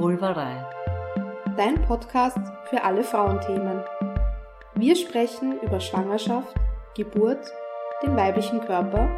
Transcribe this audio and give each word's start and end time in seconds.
Vulvarei. 0.00 0.64
Dein 1.58 1.74
Podcast 1.82 2.38
für 2.70 2.82
alle 2.82 3.04
Frauenthemen. 3.04 3.82
Wir 4.74 4.96
sprechen 4.96 5.60
über 5.60 5.78
Schwangerschaft, 5.78 6.56
Geburt, 6.96 7.52
den 8.02 8.16
weiblichen 8.16 8.62
Körper 8.62 9.10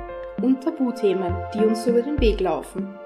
und 0.42 0.60
Tabuthemen, 0.60 1.36
die 1.54 1.60
uns 1.60 1.86
über 1.86 2.02
den 2.02 2.20
Weg 2.20 2.40
laufen. 2.40 2.98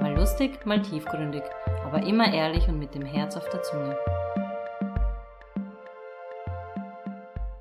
Mal 0.00 0.14
lustig, 0.16 0.64
mal 0.64 0.80
tiefgründig, 0.80 1.42
aber 1.84 2.06
immer 2.06 2.32
ehrlich 2.32 2.66
und 2.68 2.78
mit 2.78 2.94
dem 2.94 3.04
Herz 3.04 3.36
auf 3.36 3.46
der 3.50 3.62
Zunge. 3.62 3.98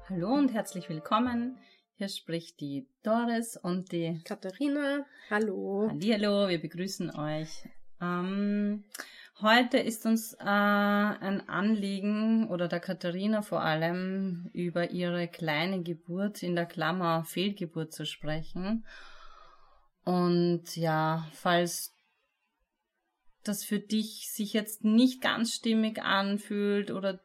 Hallo 0.09 0.29
und 0.29 0.53
herzlich 0.53 0.87
willkommen. 0.87 1.57
Hier 1.97 2.07
spricht 2.07 2.61
die 2.61 2.87
Doris 3.03 3.57
und 3.57 3.91
die 3.91 4.21
Katharina. 4.23 5.05
Hallo. 5.29 5.89
Hallo, 5.89 6.47
wir 6.47 6.61
begrüßen 6.61 7.13
euch. 7.13 7.65
Ähm, 8.01 8.83
heute 9.41 9.77
ist 9.77 10.05
uns 10.05 10.33
äh, 10.33 10.43
ein 10.43 11.47
Anliegen 11.47 12.47
oder 12.49 12.67
der 12.67 12.79
Katharina 12.79 13.41
vor 13.41 13.61
allem 13.61 14.49
über 14.53 14.91
ihre 14.91 15.27
kleine 15.27 15.83
Geburt 15.83 16.43
in 16.43 16.55
der 16.55 16.65
Klammer 16.65 17.23
Fehlgeburt 17.25 17.93
zu 17.93 18.05
sprechen. 18.05 18.85
Und 20.03 20.75
ja, 20.75 21.27
falls 21.33 21.95
das 23.43 23.63
für 23.63 23.79
dich 23.79 24.29
sich 24.31 24.53
jetzt 24.53 24.83
nicht 24.83 25.21
ganz 25.21 25.53
stimmig 25.53 26.01
anfühlt 26.01 26.91
oder 26.91 27.19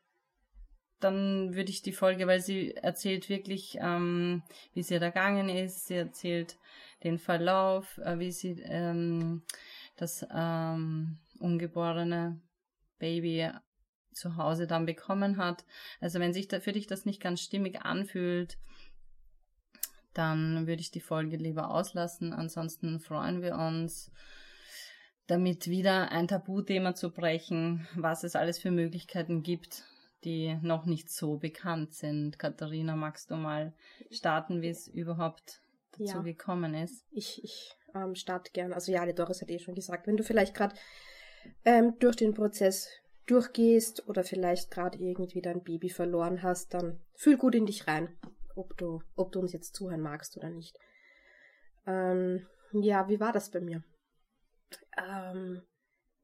dann 1.00 1.54
würde 1.54 1.70
ich 1.70 1.82
die 1.82 1.92
Folge, 1.92 2.26
weil 2.26 2.40
sie 2.40 2.74
erzählt 2.76 3.28
wirklich, 3.28 3.76
ähm, 3.80 4.42
wie 4.72 4.80
es 4.80 4.90
ihr 4.90 5.02
ergangen 5.02 5.48
ist. 5.50 5.86
Sie 5.86 5.94
erzählt 5.94 6.56
den 7.02 7.18
Verlauf, 7.18 7.98
äh, 7.98 8.18
wie 8.18 8.32
sie 8.32 8.62
ähm, 8.64 9.42
das 9.96 10.26
ähm, 10.34 11.18
ungeborene 11.38 12.40
Baby 12.98 13.50
zu 14.12 14.36
Hause 14.36 14.66
dann 14.66 14.86
bekommen 14.86 15.36
hat. 15.36 15.64
Also 16.00 16.20
wenn 16.20 16.32
sich 16.32 16.48
da 16.48 16.60
für 16.60 16.72
dich 16.72 16.86
das 16.86 17.04
nicht 17.04 17.20
ganz 17.20 17.40
stimmig 17.40 17.82
anfühlt, 17.82 18.58
dann 20.12 20.66
würde 20.66 20.80
ich 20.80 20.90
die 20.90 21.00
Folge 21.00 21.36
lieber 21.36 21.70
auslassen. 21.70 22.32
Ansonsten 22.32 23.00
freuen 23.00 23.42
wir 23.42 23.56
uns, 23.56 24.12
damit 25.26 25.68
wieder 25.68 26.12
ein 26.12 26.28
Tabuthema 26.28 26.94
zu 26.94 27.10
brechen, 27.10 27.86
was 27.96 28.24
es 28.24 28.36
alles 28.36 28.58
für 28.58 28.70
Möglichkeiten 28.70 29.42
gibt, 29.42 29.82
die 30.22 30.56
noch 30.62 30.86
nicht 30.86 31.10
so 31.10 31.36
bekannt 31.36 31.94
sind. 31.94 32.38
Katharina, 32.38 32.94
magst 32.94 33.30
du 33.30 33.36
mal 33.36 33.74
starten, 34.10 34.62
wie 34.62 34.68
es 34.68 34.86
überhaupt 34.86 35.60
dazu 35.92 36.18
ja. 36.18 36.22
gekommen 36.22 36.74
ist? 36.74 37.04
Ich, 37.10 37.42
ich 37.42 37.76
ähm, 37.94 38.14
starte 38.14 38.52
gern. 38.52 38.72
Also 38.72 38.92
ja, 38.92 39.04
die 39.06 39.14
Doris 39.14 39.40
hat 39.40 39.50
eh 39.50 39.58
schon 39.58 39.74
gesagt, 39.74 40.06
wenn 40.06 40.16
du 40.16 40.24
vielleicht 40.24 40.54
gerade 40.54 40.74
ähm, 41.64 41.98
durch 41.98 42.16
den 42.16 42.34
Prozess 42.34 42.88
durchgehst 43.26 44.08
oder 44.08 44.24
vielleicht 44.24 44.70
gerade 44.70 44.98
irgendwie 44.98 45.40
dein 45.40 45.62
Baby 45.62 45.90
verloren 45.90 46.42
hast, 46.42 46.74
dann 46.74 47.00
fühl 47.14 47.36
gut 47.36 47.54
in 47.54 47.66
dich 47.66 47.86
rein, 47.86 48.16
ob 48.54 48.76
du, 48.76 49.02
ob 49.16 49.32
du 49.32 49.40
uns 49.40 49.52
jetzt 49.52 49.74
zuhören 49.74 50.00
magst 50.00 50.36
oder 50.36 50.50
nicht. 50.50 50.78
Ähm, 51.86 52.46
ja, 52.72 53.08
wie 53.08 53.20
war 53.20 53.32
das 53.32 53.50
bei 53.50 53.60
mir? 53.60 53.82
Ähm, 54.98 55.62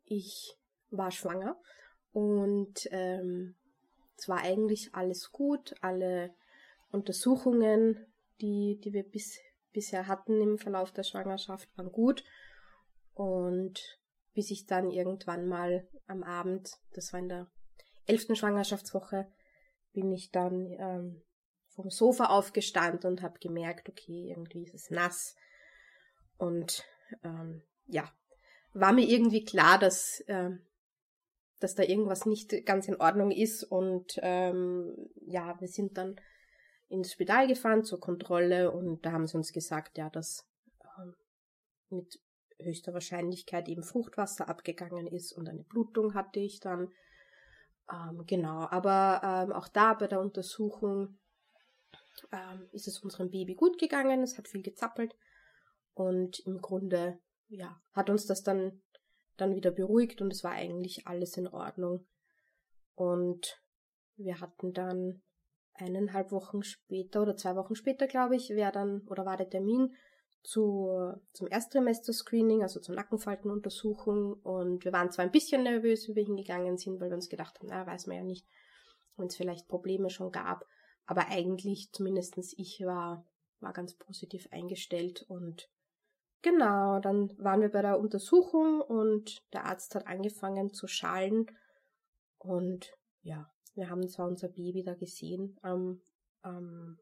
ich 0.04 0.56
war 0.90 1.10
schwanger 1.10 1.56
und 2.12 2.88
ähm, 2.90 3.54
es 4.16 4.28
war 4.28 4.42
eigentlich 4.42 4.94
alles 4.94 5.30
gut, 5.32 5.74
alle 5.80 6.34
Untersuchungen, 6.90 8.06
die, 8.40 8.80
die 8.82 8.92
wir 8.92 9.04
bis, 9.04 9.38
bisher 9.72 10.06
hatten 10.06 10.40
im 10.40 10.58
Verlauf 10.58 10.92
der 10.92 11.02
Schwangerschaft, 11.02 11.68
waren 11.76 11.92
gut. 11.92 12.24
Und 13.14 13.98
bis 14.34 14.50
ich 14.50 14.66
dann 14.66 14.90
irgendwann 14.90 15.46
mal 15.46 15.86
am 16.06 16.22
Abend, 16.22 16.78
das 16.92 17.12
war 17.12 17.20
in 17.20 17.28
der 17.28 17.50
elften 18.06 18.36
Schwangerschaftswoche, 18.36 19.30
bin 19.92 20.12
ich 20.12 20.30
dann 20.30 20.66
ähm, 20.78 21.22
vom 21.68 21.90
Sofa 21.90 22.26
aufgestanden 22.26 23.10
und 23.10 23.22
habe 23.22 23.38
gemerkt, 23.38 23.88
okay, 23.88 24.30
irgendwie 24.30 24.64
ist 24.64 24.74
es 24.74 24.90
nass. 24.90 25.36
Und 26.38 26.84
ähm, 27.22 27.62
ja, 27.86 28.10
war 28.72 28.92
mir 28.92 29.06
irgendwie 29.06 29.44
klar, 29.44 29.78
dass 29.78 30.22
ähm, 30.28 30.64
dass 31.60 31.74
da 31.74 31.82
irgendwas 31.82 32.26
nicht 32.26 32.66
ganz 32.66 32.88
in 32.88 32.96
Ordnung 32.96 33.30
ist. 33.30 33.62
Und 33.62 34.18
ähm, 34.22 35.10
ja, 35.26 35.60
wir 35.60 35.68
sind 35.68 35.96
dann 35.96 36.16
ins 36.90 37.12
Spital 37.12 37.46
gefahren 37.46 37.84
zur 37.84 38.00
Kontrolle 38.00 38.70
und 38.70 39.06
da 39.06 39.12
haben 39.12 39.26
sie 39.26 39.36
uns 39.36 39.52
gesagt, 39.52 39.96
ja, 39.96 40.10
dass 40.10 40.46
ähm, 40.98 41.14
mit 41.88 42.20
höchster 42.58 42.92
Wahrscheinlichkeit 42.92 43.68
eben 43.68 43.82
Fruchtwasser 43.82 44.48
abgegangen 44.48 45.06
ist 45.06 45.32
und 45.32 45.48
eine 45.48 45.62
Blutung 45.62 46.14
hatte 46.14 46.40
ich 46.40 46.60
dann. 46.60 46.92
Ähm, 47.90 48.24
genau, 48.26 48.66
aber 48.70 49.22
ähm, 49.24 49.52
auch 49.52 49.68
da 49.68 49.94
bei 49.94 50.08
der 50.08 50.20
Untersuchung 50.20 51.18
ähm, 52.32 52.68
ist 52.72 52.86
es 52.86 52.98
unserem 52.98 53.30
Baby 53.30 53.54
gut 53.54 53.78
gegangen, 53.78 54.22
es 54.22 54.36
hat 54.36 54.48
viel 54.48 54.62
gezappelt 54.62 55.16
und 55.94 56.40
im 56.40 56.60
Grunde, 56.60 57.18
ja, 57.48 57.80
hat 57.92 58.10
uns 58.10 58.26
das 58.26 58.42
dann 58.42 58.82
dann 59.40 59.54
wieder 59.54 59.70
beruhigt 59.70 60.20
und 60.20 60.32
es 60.32 60.44
war 60.44 60.52
eigentlich 60.52 61.06
alles 61.06 61.36
in 61.36 61.48
Ordnung. 61.48 62.06
Und 62.94 63.62
wir 64.16 64.40
hatten 64.40 64.72
dann 64.72 65.22
eineinhalb 65.80 66.32
Wochen 66.32 66.62
später 66.62 67.22
oder 67.22 67.36
zwei 67.36 67.56
Wochen 67.56 67.74
später, 67.74 68.06
glaube 68.06 68.36
ich, 68.36 68.50
wäre 68.50 68.72
dann 68.72 69.02
oder 69.08 69.24
war 69.24 69.36
der 69.36 69.50
Termin 69.50 69.94
zu, 70.42 71.12
zum 71.32 71.48
Erstsemester-Screening, 71.48 72.62
also 72.62 72.80
zur 72.80 72.94
Nackenfaltenuntersuchung. 72.94 74.34
Und 74.34 74.84
wir 74.84 74.92
waren 74.92 75.10
zwar 75.10 75.24
ein 75.24 75.32
bisschen 75.32 75.62
nervös, 75.62 76.08
wie 76.08 76.14
wir 76.14 76.24
hingegangen 76.24 76.78
sind, 76.78 77.00
weil 77.00 77.10
wir 77.10 77.16
uns 77.16 77.28
gedacht 77.28 77.58
haben, 77.58 77.68
na, 77.68 77.86
weiß 77.86 78.06
man 78.06 78.16
ja 78.16 78.24
nicht, 78.24 78.46
wenn 79.16 79.26
es 79.26 79.36
vielleicht 79.36 79.68
Probleme 79.68 80.10
schon 80.10 80.32
gab. 80.32 80.64
Aber 81.06 81.28
eigentlich, 81.28 81.90
zumindestens 81.92 82.54
ich 82.56 82.80
war, 82.84 83.26
war 83.60 83.72
ganz 83.72 83.94
positiv 83.94 84.48
eingestellt 84.50 85.24
und 85.28 85.68
Genau, 86.42 87.00
dann 87.00 87.36
waren 87.36 87.60
wir 87.60 87.68
bei 87.68 87.82
der 87.82 88.00
Untersuchung 88.00 88.80
und 88.80 89.42
der 89.52 89.66
Arzt 89.66 89.94
hat 89.94 90.06
angefangen 90.06 90.72
zu 90.72 90.86
schallen 90.86 91.50
und 92.38 92.96
ja, 93.22 93.50
wir 93.74 93.88
haben 93.88 94.08
zwar 94.08 94.28
unser 94.28 94.48
Baby 94.48 94.82
da 94.82 94.94
gesehen 94.94 95.56
am, 95.62 96.00
am 96.42 96.98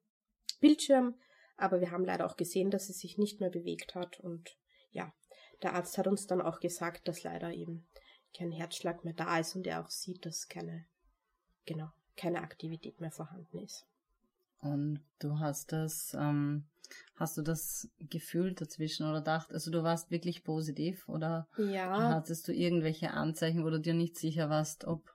Bildschirm, 0.61 1.15
aber 1.57 1.81
wir 1.81 1.91
haben 1.91 2.05
leider 2.05 2.27
auch 2.27 2.37
gesehen, 2.37 2.71
dass 2.71 2.89
es 2.89 3.01
sich 3.01 3.19
nicht 3.19 3.41
mehr 3.41 3.51
bewegt 3.51 3.95
hat 3.95 4.21
und 4.21 4.57
ja, 4.91 5.13
der 5.63 5.75
Arzt 5.75 5.99
hat 5.99 6.07
uns 6.07 6.27
dann 6.27 6.41
auch 6.41 6.61
gesagt, 6.61 7.09
dass 7.09 7.23
leider 7.23 7.53
eben 7.53 7.87
kein 8.37 8.53
Herzschlag 8.53 9.05
mehr 9.05 9.15
da 9.15 9.39
ist 9.39 9.57
und 9.57 9.67
er 9.67 9.85
auch 9.85 9.91
sieht, 9.91 10.25
dass 10.25 10.49
keine, 10.49 10.87
genau, 11.65 11.91
keine 12.17 12.43
Aktivität 12.43 13.01
mehr 13.01 13.11
vorhanden 13.11 13.59
ist. 13.59 13.87
Und 14.61 15.01
du 15.21 15.39
hast 15.39 15.73
das, 15.73 16.15
ähm, 16.15 16.67
hast 17.15 17.37
du 17.37 17.43
das 17.43 17.89
gefühlt 17.99 18.61
dazwischen 18.61 19.09
oder 19.09 19.21
dacht, 19.21 19.53
also 19.53 19.71
du 19.71 19.83
warst 19.83 20.11
wirklich 20.11 20.43
positiv 20.43 21.09
oder 21.09 21.49
ja. 21.57 22.15
hattest 22.15 22.49
du 22.49 22.53
irgendwelche 22.53 23.13
Anzeichen, 23.13 23.65
wo 23.65 23.71
du 23.71 23.81
dir 23.81 23.95
nicht 23.95 24.17
sicher 24.17 24.51
warst, 24.51 24.85
ob 24.85 25.15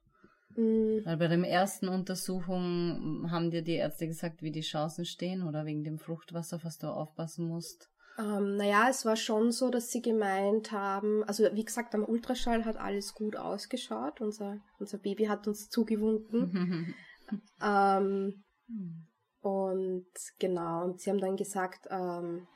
mhm. 0.56 1.02
weil 1.06 1.18
bei 1.18 1.28
der 1.28 1.40
ersten 1.40 1.88
Untersuchung 1.88 3.28
haben 3.32 3.52
dir 3.52 3.62
die 3.62 3.76
Ärzte 3.76 4.08
gesagt, 4.08 4.42
wie 4.42 4.52
die 4.52 4.62
Chancen 4.62 5.06
stehen 5.06 5.44
oder 5.44 5.66
wegen 5.66 5.84
dem 5.84 6.00
Fruchtwasser, 6.00 6.60
was 6.64 6.78
du 6.78 6.88
aufpassen 6.88 7.48
musst? 7.48 7.90
Ähm, 8.18 8.58
naja, 8.58 8.88
es 8.90 9.06
war 9.06 9.16
schon 9.16 9.52
so, 9.52 9.70
dass 9.70 9.90
sie 9.90 10.02
gemeint 10.02 10.72
haben, 10.72 11.24
also 11.24 11.46
wie 11.54 11.66
gesagt, 11.66 11.96
am 11.96 12.04
Ultraschall 12.04 12.64
hat 12.64 12.78
alles 12.78 13.16
gut 13.16 13.36
ausgeschaut. 13.36 14.22
Unser, 14.22 14.60
unser 14.80 15.00
Baby 15.00 15.26
hat 15.26 15.48
uns 15.48 15.70
zugewunken. 15.70 16.94
ähm, 17.62 18.44
hm. 18.68 19.08
Und 19.42 20.08
genau, 20.40 20.86
und 20.86 21.02
sie 21.02 21.10
haben 21.10 21.20
dann 21.20 21.36
gesagt, 21.36 21.88
ähm, 21.90 22.48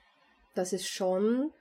dass 0.55 0.71
es 0.71 0.87
schon, 0.87 1.51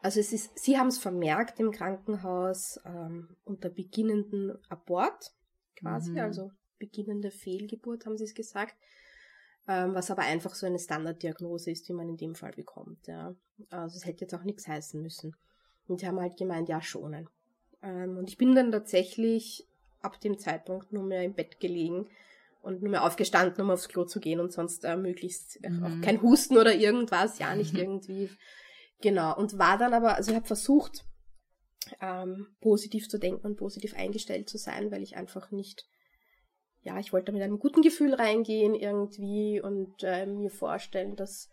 also 0.00 0.18
es 0.18 0.32
ist, 0.32 0.58
sie 0.58 0.78
haben 0.78 0.86
es 0.86 0.98
vermerkt 0.98 1.60
im 1.60 1.72
Krankenhaus 1.72 2.80
ähm, 2.86 3.36
unter 3.44 3.68
beginnenden 3.68 4.56
Abort, 4.70 5.32
quasi, 5.76 6.12
mhm. 6.12 6.18
also 6.18 6.50
beginnende 6.78 7.30
Fehlgeburt, 7.30 8.06
haben 8.06 8.16
sie 8.16 8.24
es 8.24 8.34
gesagt, 8.34 8.74
ähm, 9.68 9.94
was 9.94 10.10
aber 10.10 10.22
einfach 10.22 10.54
so 10.54 10.66
eine 10.66 10.78
Standarddiagnose 10.78 11.70
ist, 11.70 11.88
die 11.88 11.92
man 11.92 12.08
in 12.08 12.16
dem 12.16 12.34
Fall 12.34 12.52
bekommt. 12.52 13.06
Ja. 13.06 13.34
Also 13.70 13.96
es 13.96 14.04
hätte 14.04 14.22
jetzt 14.22 14.34
auch 14.34 14.42
nichts 14.42 14.66
heißen 14.66 15.00
müssen. 15.00 15.36
Und 15.86 16.00
sie 16.00 16.06
haben 16.06 16.20
halt 16.20 16.36
gemeint, 16.36 16.68
ja, 16.68 16.80
schonen. 16.80 17.28
Ähm, 17.82 18.16
und 18.16 18.28
ich 18.28 18.38
bin 18.38 18.54
dann 18.54 18.72
tatsächlich 18.72 19.66
ab 20.00 20.20
dem 20.20 20.38
Zeitpunkt 20.38 20.92
nur 20.92 21.04
mehr 21.04 21.22
im 21.22 21.34
Bett 21.34 21.60
gelegen 21.60 22.08
und 22.62 22.82
nur 22.82 22.90
mehr 22.90 23.04
aufgestanden, 23.04 23.62
um 23.62 23.70
aufs 23.70 23.88
Klo 23.88 24.04
zu 24.04 24.20
gehen 24.20 24.40
und 24.40 24.52
sonst 24.52 24.84
äh, 24.84 24.96
möglichst 24.96 25.62
äh, 25.64 25.70
mhm. 25.70 25.84
auch 25.84 26.04
kein 26.04 26.22
Husten 26.22 26.56
oder 26.56 26.74
irgendwas, 26.74 27.38
ja 27.38 27.54
nicht 27.54 27.74
mhm. 27.74 27.80
irgendwie. 27.80 28.30
Genau. 29.00 29.36
Und 29.36 29.58
war 29.58 29.78
dann 29.78 29.94
aber, 29.94 30.16
also 30.16 30.30
ich 30.30 30.36
habe 30.36 30.46
versucht, 30.46 31.04
ähm, 32.00 32.54
positiv 32.60 33.08
zu 33.08 33.18
denken 33.18 33.46
und 33.46 33.56
positiv 33.56 33.94
eingestellt 33.94 34.48
zu 34.48 34.58
sein, 34.58 34.90
weil 34.90 35.02
ich 35.02 35.16
einfach 35.16 35.50
nicht, 35.50 35.86
ja, 36.82 36.98
ich 36.98 37.12
wollte 37.12 37.32
mit 37.32 37.42
einem 37.42 37.58
guten 37.58 37.82
Gefühl 37.82 38.14
reingehen 38.14 38.74
irgendwie 38.74 39.60
und 39.60 40.02
äh, 40.02 40.26
mir 40.26 40.50
vorstellen, 40.50 41.16
dass, 41.16 41.50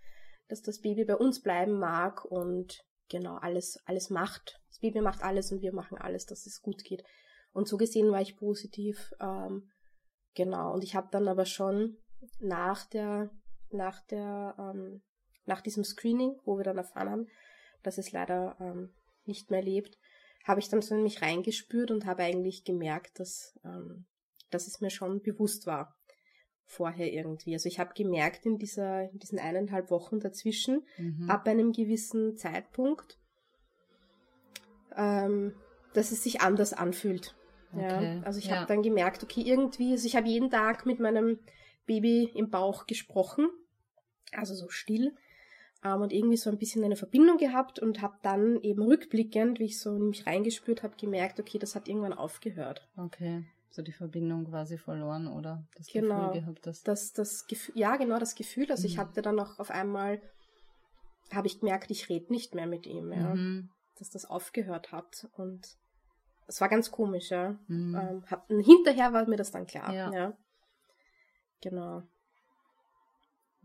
dass 0.47 0.61
das 0.61 0.79
Baby 0.81 1.05
bei 1.05 1.15
uns 1.15 1.41
bleiben 1.41 1.79
mag 1.79 2.25
und 2.25 2.83
genau 3.09 3.35
alles, 3.37 3.79
alles 3.85 4.09
macht. 4.09 4.59
Das 4.69 4.79
Baby 4.79 5.01
macht 5.01 5.23
alles 5.23 5.51
und 5.51 5.61
wir 5.61 5.73
machen 5.73 5.97
alles, 5.97 6.25
dass 6.25 6.45
es 6.45 6.61
gut 6.61 6.83
geht. 6.83 7.03
Und 7.51 7.67
so 7.67 7.77
gesehen 7.77 8.11
war 8.11 8.21
ich 8.21 8.37
positiv. 8.37 9.11
Ähm, 9.19 9.69
genau. 10.35 10.73
Und 10.73 10.83
ich 10.83 10.95
habe 10.95 11.09
dann 11.11 11.27
aber 11.27 11.45
schon 11.45 11.97
nach 12.39 12.85
der, 12.85 13.31
nach 13.71 14.05
der, 14.07 14.55
ähm, 14.57 15.01
nach 15.45 15.61
diesem 15.61 15.83
Screening, 15.83 16.39
wo 16.45 16.57
wir 16.57 16.63
dann 16.63 16.77
erfahren 16.77 17.09
haben, 17.09 17.27
dass 17.83 17.97
es 17.97 18.11
leider 18.11 18.55
ähm, 18.59 18.93
nicht 19.25 19.51
mehr 19.51 19.61
lebt, 19.61 19.97
habe 20.45 20.59
ich 20.59 20.69
dann 20.69 20.81
so 20.81 20.95
in 20.95 21.03
mich 21.03 21.21
reingespürt 21.21 21.91
und 21.91 22.05
habe 22.05 22.23
eigentlich 22.23 22.63
gemerkt, 22.63 23.19
dass, 23.19 23.57
ähm, 23.63 24.05
dass 24.49 24.67
es 24.67 24.81
mir 24.81 24.89
schon 24.89 25.21
bewusst 25.21 25.67
war 25.67 25.95
vorher 26.65 27.11
irgendwie. 27.11 27.53
Also 27.53 27.67
ich 27.67 27.79
habe 27.79 27.93
gemerkt 27.95 28.45
in 28.45 28.57
dieser, 28.57 29.09
in 29.09 29.17
diesen 29.17 29.39
eineinhalb 29.39 29.89
Wochen 29.89 30.19
dazwischen, 30.19 30.85
mhm. 30.97 31.29
ab 31.29 31.47
einem 31.47 31.71
gewissen 31.71 32.37
Zeitpunkt, 32.37 33.17
ähm, 34.95 35.55
dass 35.93 36.11
es 36.11 36.23
sich 36.23 36.41
anders 36.41 36.73
anfühlt. 36.73 37.35
Okay. 37.73 38.17
Ja, 38.17 38.23
also 38.23 38.39
ich 38.39 38.47
ja. 38.47 38.57
habe 38.57 38.67
dann 38.67 38.83
gemerkt, 38.83 39.23
okay, 39.23 39.41
irgendwie, 39.41 39.91
also 39.91 40.05
ich 40.05 40.15
habe 40.15 40.27
jeden 40.27 40.49
Tag 40.49 40.85
mit 40.85 40.99
meinem 40.99 41.39
Baby 41.85 42.31
im 42.35 42.49
Bauch 42.49 42.85
gesprochen, 42.85 43.49
also 44.31 44.53
so 44.53 44.69
still, 44.69 45.15
ähm, 45.83 46.01
und 46.01 46.13
irgendwie 46.13 46.37
so 46.37 46.49
ein 46.49 46.57
bisschen 46.57 46.83
eine 46.83 46.95
Verbindung 46.95 47.37
gehabt 47.37 47.79
und 47.79 48.01
habe 48.01 48.17
dann 48.21 48.61
eben 48.61 48.83
rückblickend, 48.83 49.59
wie 49.59 49.65
ich 49.65 49.79
so 49.79 49.95
in 49.95 50.09
mich 50.09 50.25
reingespürt 50.27 50.83
habe, 50.83 50.95
gemerkt, 50.97 51.39
okay, 51.39 51.57
das 51.57 51.75
hat 51.75 51.87
irgendwann 51.87 52.13
aufgehört. 52.13 52.87
Okay, 52.97 53.45
so 53.69 53.81
die 53.81 53.93
Verbindung 53.93 54.45
quasi 54.45 54.77
verloren 54.77 55.27
oder 55.27 55.65
das 55.77 55.87
genau, 55.87 56.27
Gefühl 56.27 56.41
gehabt 56.41 56.67
hast. 56.67 56.87
Das, 56.87 57.13
das 57.13 57.45
Gefühl, 57.47 57.77
ja, 57.77 57.95
genau 57.95 58.19
das 58.19 58.35
Gefühl. 58.35 58.69
Also 58.69 58.87
mhm. 58.87 58.93
ich 58.93 58.97
hatte 58.97 59.21
dann 59.21 59.39
auch 59.39 59.59
auf 59.59 59.71
einmal, 59.71 60.21
habe 61.33 61.47
ich 61.47 61.59
gemerkt, 61.59 61.91
ich 61.91 62.09
rede 62.09 62.31
nicht 62.31 62.55
mehr 62.55 62.67
mit 62.67 62.85
ihm, 62.85 63.11
ja, 63.11 63.35
mhm. 63.35 63.69
dass 63.97 64.09
das 64.09 64.25
aufgehört 64.25 64.91
hat 64.91 65.27
und 65.37 65.77
es 66.47 66.59
war 66.61 66.67
ganz 66.67 66.89
komisch, 66.89 67.29
ja. 67.29 67.59
Mhm. 67.67 67.95
Ähm, 67.95 68.23
hab, 68.29 68.47
hinterher 68.47 69.13
war 69.13 69.27
mir 69.29 69.37
das 69.37 69.51
dann 69.51 69.67
klar, 69.67 69.93
ja. 69.93 70.11
ja. 70.11 70.37
Genau. 71.61 72.01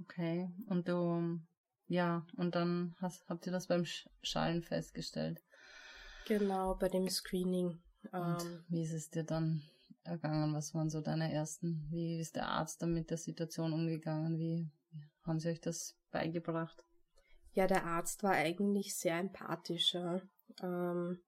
Okay, 0.03 0.51
und 0.69 0.87
du, 0.87 1.41
ja, 1.87 2.27
und 2.37 2.55
dann 2.55 2.95
hast, 3.01 3.29
habt 3.29 3.47
ihr 3.47 3.53
das 3.53 3.67
beim 3.67 3.85
Schallen 4.23 4.63
festgestellt? 4.63 5.43
Genau, 6.27 6.75
bei 6.75 6.89
dem 6.89 7.09
Screening. 7.09 7.83
Und 8.13 8.43
ähm, 8.43 8.65
wie 8.69 8.83
ist 8.83 8.93
es 8.93 9.11
dir 9.11 9.25
dann 9.25 9.63
ergangen? 10.03 10.55
Was 10.55 10.75
waren 10.75 10.91
so 10.91 11.01
deine 11.01 11.33
ersten? 11.33 11.87
Wie 11.91 12.19
ist 12.19 12.37
der 12.37 12.49
Arzt 12.49 12.83
dann 12.83 12.93
mit 12.93 13.11
der 13.11 13.19
Situation 13.19 13.73
umgegangen? 13.73 14.39
Wie 14.39 14.71
haben 15.23 15.41
sie 15.41 15.49
euch 15.49 15.61
das 15.61 15.97
beigebracht? 16.11 16.85
Ja, 17.53 17.67
der 17.67 17.85
Arzt 17.85 18.23
war 18.23 18.33
eigentlich 18.33 18.97
sehr 18.97 19.19
empathisch. 19.19 19.95
Ja. 19.95 20.21
Ähm, 20.63 21.21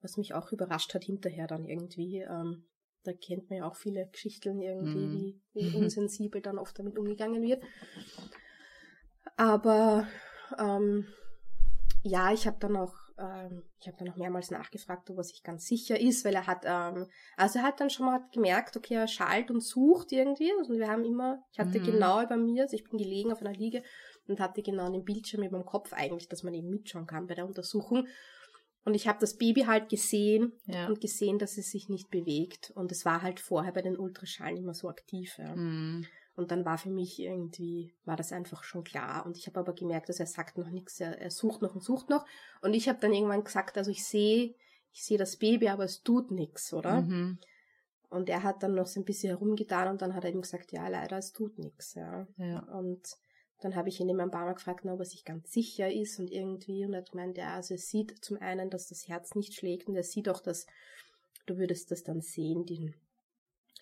was 0.00 0.16
mich 0.16 0.34
auch 0.34 0.52
überrascht 0.52 0.94
hat 0.94 1.04
hinterher 1.04 1.46
dann 1.46 1.66
irgendwie. 1.66 2.20
Ähm, 2.20 2.64
da 3.04 3.12
kennt 3.12 3.48
man 3.48 3.60
ja 3.60 3.68
auch 3.68 3.76
viele 3.76 4.08
Geschichten 4.08 4.60
irgendwie, 4.60 5.06
mhm. 5.06 5.42
wie, 5.54 5.72
wie 5.72 5.76
unsensibel 5.76 6.40
dann 6.40 6.58
oft 6.58 6.78
damit 6.78 6.98
umgegangen 6.98 7.42
wird. 7.42 7.62
Aber 9.38 10.06
ähm, 10.58 11.06
ja, 12.02 12.32
ich 12.32 12.46
habe 12.46 12.56
dann 12.58 12.76
auch, 12.76 12.94
ähm, 13.18 13.62
ich 13.80 13.86
habe 13.86 13.96
dann 13.98 14.10
auch 14.10 14.16
mehrmals 14.16 14.50
nachgefragt, 14.50 15.08
ob 15.10 15.18
er 15.18 15.22
sich 15.22 15.44
ganz 15.44 15.66
sicher 15.66 15.98
ist, 15.98 16.24
weil 16.24 16.34
er 16.34 16.48
hat, 16.48 16.64
ähm, 16.64 17.06
also 17.36 17.60
er 17.60 17.64
hat 17.64 17.80
dann 17.80 17.88
schon 17.88 18.06
mal 18.06 18.20
gemerkt, 18.32 18.76
okay, 18.76 18.94
er 18.94 19.06
schalt 19.06 19.52
und 19.52 19.62
sucht 19.62 20.10
irgendwie. 20.10 20.52
Also 20.58 20.74
wir 20.74 20.88
haben 20.88 21.04
immer, 21.04 21.38
ich 21.52 21.60
hatte 21.60 21.78
mhm. 21.78 21.84
genau 21.84 22.20
über 22.20 22.36
mir, 22.36 22.64
also 22.64 22.74
ich 22.74 22.82
bin 22.82 22.98
gelegen 22.98 23.30
auf 23.32 23.40
einer 23.40 23.52
Liege 23.52 23.84
und 24.26 24.40
hatte 24.40 24.60
genau 24.60 24.90
den 24.90 25.04
Bildschirm 25.04 25.44
über 25.44 25.56
dem 25.56 25.66
Kopf 25.66 25.92
eigentlich, 25.92 26.28
dass 26.28 26.42
man 26.42 26.52
eben 26.52 26.68
mitschauen 26.68 27.06
kann 27.06 27.28
bei 27.28 27.36
der 27.36 27.46
Untersuchung. 27.46 28.08
Und 28.84 28.94
ich 28.94 29.06
habe 29.06 29.20
das 29.20 29.36
Baby 29.36 29.62
halt 29.62 29.88
gesehen 29.88 30.52
ja. 30.66 30.88
und 30.88 31.00
gesehen, 31.00 31.38
dass 31.38 31.58
es 31.58 31.70
sich 31.70 31.88
nicht 31.88 32.10
bewegt. 32.10 32.72
Und 32.74 32.90
es 32.90 33.04
war 33.04 33.22
halt 33.22 33.38
vorher 33.38 33.72
bei 33.72 33.82
den 33.82 33.98
Ultraschallen 33.98 34.56
immer 34.56 34.74
so 34.74 34.88
aktiv. 34.88 35.36
Ja. 35.38 35.54
Mhm. 35.54 36.06
Und 36.38 36.52
dann 36.52 36.64
war 36.64 36.78
für 36.78 36.90
mich 36.90 37.18
irgendwie, 37.18 37.92
war 38.04 38.14
das 38.14 38.32
einfach 38.32 38.62
schon 38.62 38.84
klar. 38.84 39.26
Und 39.26 39.36
ich 39.36 39.48
habe 39.48 39.58
aber 39.58 39.72
gemerkt, 39.72 40.08
dass 40.08 40.20
er 40.20 40.26
sagt 40.26 40.56
noch 40.56 40.70
nichts, 40.70 41.00
er, 41.00 41.20
er 41.20 41.32
sucht 41.32 41.62
noch 41.62 41.74
und 41.74 41.82
sucht 41.82 42.10
noch. 42.10 42.24
Und 42.62 42.74
ich 42.74 42.88
habe 42.88 43.00
dann 43.00 43.12
irgendwann 43.12 43.42
gesagt, 43.42 43.76
also 43.76 43.90
ich 43.90 44.04
sehe, 44.04 44.54
ich 44.92 45.02
sehe 45.02 45.18
das 45.18 45.36
Baby, 45.36 45.68
aber 45.68 45.82
es 45.82 46.04
tut 46.04 46.30
nichts, 46.30 46.72
oder? 46.72 47.00
Mhm. 47.00 47.40
Und 48.08 48.28
er 48.28 48.44
hat 48.44 48.62
dann 48.62 48.76
noch 48.76 48.86
so 48.86 49.00
ein 49.00 49.04
bisschen 49.04 49.30
herumgetan 49.30 49.88
und 49.88 50.00
dann 50.00 50.14
hat 50.14 50.22
er 50.22 50.30
ihm 50.30 50.42
gesagt, 50.42 50.70
ja, 50.70 50.86
leider, 50.86 51.18
es 51.18 51.32
tut 51.32 51.58
nichts, 51.58 51.94
ja. 51.94 52.28
ja. 52.36 52.60
Und 52.72 53.16
dann 53.60 53.74
habe 53.74 53.88
ich 53.88 53.98
ihn 53.98 54.08
immer 54.08 54.22
ein 54.22 54.30
paar 54.30 54.44
Mal 54.44 54.54
gefragt, 54.54 54.86
ob 54.86 55.00
er 55.00 55.04
sich 55.04 55.24
ganz 55.24 55.50
sicher 55.50 55.92
ist 55.92 56.20
und 56.20 56.30
irgendwie, 56.30 56.86
und 56.86 56.94
er 56.94 57.00
hat 57.00 57.10
gemeint, 57.10 57.36
ja, 57.36 57.56
also 57.56 57.74
er 57.74 57.78
sieht 57.78 58.24
zum 58.24 58.40
einen, 58.40 58.70
dass 58.70 58.86
das 58.86 59.08
Herz 59.08 59.34
nicht 59.34 59.54
schlägt 59.54 59.88
und 59.88 59.96
er 59.96 60.04
sieht 60.04 60.28
auch, 60.28 60.40
dass 60.40 60.66
du 61.46 61.58
würdest 61.58 61.90
das 61.90 62.04
dann 62.04 62.20
sehen, 62.20 62.64
den, 62.64 62.94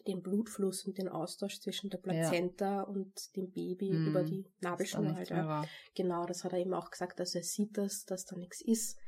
den 0.06 0.22
Blutfluss 0.22 0.84
und 0.84 0.98
den 0.98 1.08
Austausch 1.08 1.60
zwischen 1.60 1.90
der 1.90 1.98
Plazenta 1.98 2.76
ja. 2.76 2.82
und 2.82 3.36
dem 3.36 3.50
Baby 3.50 3.90
mm, 3.90 4.08
über 4.08 4.22
die 4.22 4.44
Nabelschnur 4.60 5.14
Genau, 5.94 6.24
das 6.26 6.44
hat 6.44 6.52
er 6.52 6.58
eben 6.58 6.74
auch 6.74 6.90
gesagt, 6.90 7.20
dass 7.20 7.34
er 7.34 7.42
sieht 7.42 7.76
das, 7.76 8.04
dass 8.04 8.24
da 8.24 8.36
nichts 8.36 8.60
ist. 8.60 8.98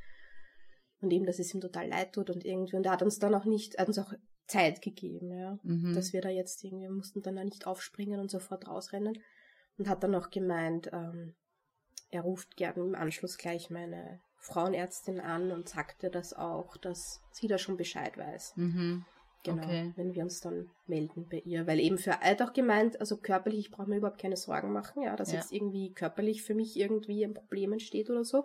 Und 1.01 1.13
eben, 1.13 1.27
dass 1.27 1.39
es 1.39 1.55
ihm 1.55 1.61
total 1.61 1.89
leid 1.89 2.13
tut 2.13 2.31
und 2.31 2.45
irgendwie, 2.45 2.77
und 2.77 2.85
er 2.85 2.93
hat 2.93 3.03
uns 3.03 3.19
dann 3.19 3.35
auch 3.35 3.45
nicht, 3.45 3.77
er 3.77 3.83
hat 3.83 3.89
uns 3.89 3.99
auch 3.99 4.13
Zeit 4.47 4.83
gegeben, 4.83 5.31
ja, 5.33 5.59
mhm. 5.63 5.95
dass 5.95 6.13
wir 6.13 6.21
da 6.21 6.29
jetzt 6.29 6.65
irgendwie, 6.65 6.85
wir 6.85 6.91
mussten 6.91 7.23
dann 7.23 7.37
da 7.37 7.45
nicht 7.45 7.67
aufspringen 7.67 8.19
und 8.19 8.31
sofort 8.31 8.67
rausrennen 8.67 9.19
und 9.77 9.89
hat 9.89 10.03
dann 10.03 10.11
noch 10.11 10.31
gemeint, 10.31 10.91
ähm, 10.93 11.35
er 12.11 12.23
ruft 12.23 12.57
gerne 12.57 12.83
im 12.83 12.95
Anschluss 12.95 13.37
gleich 13.37 13.71
meine 13.71 14.21
Frauenärztin 14.39 15.21
an 15.21 15.53
und 15.53 15.69
sagte 15.69 16.11
das 16.11 16.33
auch, 16.33 16.77
dass 16.79 17.21
sie 17.33 17.47
da 17.47 17.59
schon 17.59 17.77
Bescheid 17.77 18.17
weiß. 18.17 18.55
Mhm. 18.57 19.05
Genau, 19.45 19.63
okay. 19.63 19.93
wenn 19.97 20.15
wir 20.15 20.25
uns 20.25 20.41
dann 20.41 20.71
melden 20.87 21.27
bei 21.31 21.39
ihr. 21.39 21.67
Weil 21.67 21.81
eben 21.81 21.99
für, 21.99 22.11
er 22.11 22.33
hat 22.33 22.43
auch 22.43 22.53
gemeint, 22.53 23.01
also 23.01 23.17
körperlich, 23.17 23.61
ich 23.61 23.71
brauche 23.71 23.89
mir 23.89 23.99
überhaupt 23.99 24.21
keine 24.21 24.37
Sorgen 24.37 24.73
machen, 24.73 25.03
ja, 25.03 25.17
dass 25.17 25.33
ja. 25.33 25.39
jetzt 25.39 25.53
irgendwie 25.53 25.93
körperlich 25.93 26.43
für 26.43 26.55
mich 26.55 26.77
irgendwie 26.77 27.25
ein 27.25 27.35
Problem 27.35 27.73
entsteht 27.73 28.11
oder 28.11 28.25
so. 28.25 28.45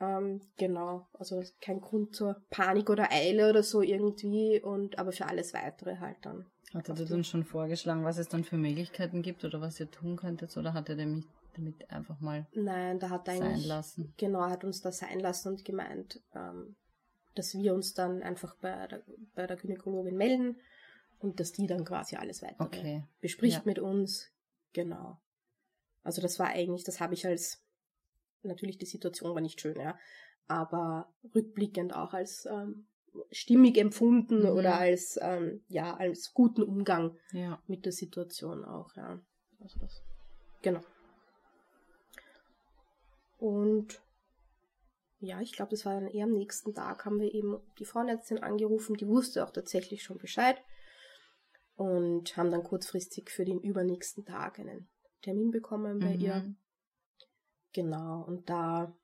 Ähm, 0.00 0.40
genau, 0.56 1.06
also 1.14 1.42
kein 1.60 1.80
Grund 1.80 2.14
zur 2.14 2.42
Panik 2.50 2.90
oder 2.90 3.12
Eile 3.12 3.48
oder 3.48 3.62
so 3.62 3.80
irgendwie 3.80 4.60
und 4.60 4.98
aber 4.98 5.12
für 5.12 5.26
alles 5.26 5.54
weitere 5.54 5.98
halt 5.98 6.16
dann. 6.22 6.46
Hat 6.74 6.88
er 6.88 6.96
dir 6.96 7.06
dann 7.06 7.22
schon 7.22 7.44
vorgeschlagen, 7.44 8.04
was 8.04 8.18
es 8.18 8.28
dann 8.28 8.42
für 8.42 8.56
Möglichkeiten 8.56 9.22
gibt 9.22 9.44
oder 9.44 9.60
was 9.60 9.78
ihr 9.78 9.90
tun 9.90 10.16
könntet 10.16 10.56
oder 10.56 10.74
hat 10.74 10.88
er 10.88 10.96
damit, 10.96 11.24
damit 11.54 11.88
einfach 11.90 12.18
mal 12.20 12.46
Nein, 12.52 12.98
da 12.98 13.10
hat 13.10 13.28
er 13.28 13.36
sein 13.36 13.60
lassen? 13.60 14.12
Genau, 14.16 14.40
hat 14.40 14.64
uns 14.64 14.80
da 14.80 14.90
sein 14.90 15.20
lassen 15.20 15.48
und 15.50 15.64
gemeint, 15.64 16.20
ähm, 16.34 16.74
dass 17.34 17.54
wir 17.54 17.74
uns 17.74 17.94
dann 17.94 18.22
einfach 18.22 18.56
bei 18.56 18.86
der, 18.86 19.04
bei 19.34 19.46
der 19.46 19.56
Gynäkologin 19.56 20.16
melden 20.16 20.60
und 21.18 21.40
dass 21.40 21.52
die 21.52 21.66
dann 21.66 21.84
quasi 21.84 22.16
alles 22.16 22.42
weitere 22.42 22.64
okay. 22.64 23.04
bespricht 23.20 23.58
ja. 23.58 23.62
mit 23.64 23.78
uns. 23.78 24.30
Genau. 24.72 25.20
Also 26.02 26.20
das 26.20 26.38
war 26.38 26.48
eigentlich, 26.48 26.84
das 26.84 27.00
habe 27.00 27.14
ich 27.14 27.26
als 27.26 27.62
natürlich 28.42 28.78
die 28.78 28.86
Situation 28.86 29.34
war 29.34 29.40
nicht 29.40 29.60
schön, 29.60 29.78
ja, 29.80 29.98
aber 30.46 31.12
rückblickend 31.34 31.94
auch 31.94 32.12
als 32.12 32.46
ähm, 32.46 32.86
stimmig 33.30 33.78
empfunden 33.78 34.40
mhm. 34.40 34.50
oder 34.50 34.78
als 34.78 35.18
ähm, 35.22 35.64
ja 35.68 35.96
als 35.96 36.34
guten 36.34 36.62
Umgang 36.62 37.16
ja. 37.32 37.62
mit 37.66 37.84
der 37.84 37.92
Situation 37.92 38.64
auch, 38.64 38.94
ja. 38.96 39.20
Also 39.60 39.78
das 39.78 40.02
genau. 40.60 40.82
Und 43.38 44.02
ja, 45.24 45.40
ich 45.40 45.52
glaube, 45.52 45.70
das 45.70 45.84
war 45.84 45.94
dann 45.94 46.08
eher 46.08 46.24
am 46.24 46.32
nächsten 46.32 46.74
Tag, 46.74 47.04
haben 47.04 47.20
wir 47.20 47.32
eben 47.32 47.58
die 47.78 47.84
Frauenärztin 47.84 48.42
angerufen, 48.42 48.96
die 48.96 49.08
wusste 49.08 49.44
auch 49.44 49.50
tatsächlich 49.50 50.02
schon 50.02 50.18
Bescheid 50.18 50.56
und 51.76 52.36
haben 52.36 52.50
dann 52.50 52.62
kurzfristig 52.62 53.30
für 53.30 53.44
den 53.44 53.60
übernächsten 53.60 54.24
Tag 54.24 54.58
einen 54.58 54.88
Termin 55.22 55.50
bekommen 55.50 55.98
bei 55.98 56.14
mhm. 56.14 56.20
ihr. 56.20 56.54
Genau, 57.72 58.22
und 58.22 58.48
da, 58.48 58.94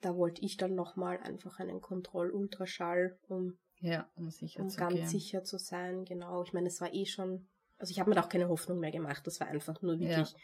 da 0.00 0.16
wollte 0.16 0.42
ich 0.42 0.56
dann 0.56 0.74
nochmal 0.74 1.18
einfach 1.18 1.58
einen 1.58 1.80
Kontrollultraschall, 1.80 3.18
um, 3.28 3.58
ja, 3.80 4.08
um, 4.14 4.30
sicher 4.30 4.60
um 4.60 4.68
ganz 4.68 4.94
gehen. 4.94 5.08
sicher 5.08 5.42
zu 5.42 5.58
sein. 5.58 6.04
Genau, 6.04 6.42
ich 6.44 6.52
meine, 6.52 6.68
es 6.68 6.80
war 6.80 6.92
eh 6.94 7.06
schon, 7.06 7.48
also 7.78 7.90
ich 7.90 7.98
habe 7.98 8.10
mir 8.10 8.16
da 8.16 8.22
auch 8.22 8.28
keine 8.28 8.48
Hoffnung 8.48 8.78
mehr 8.78 8.92
gemacht, 8.92 9.26
das 9.26 9.40
war 9.40 9.48
einfach 9.48 9.82
nur 9.82 9.98
wirklich 9.98 10.34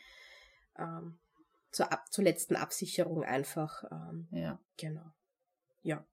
ja. 0.76 0.98
ähm, 0.98 1.18
zur, 1.74 1.92
Ab 1.92 2.12
zur 2.12 2.24
letzten 2.24 2.56
Absicherung 2.56 3.24
einfach. 3.24 3.84
Ähm, 3.90 4.28
ja. 4.30 4.58
Genau. 4.76 5.12
Ja. 5.82 6.06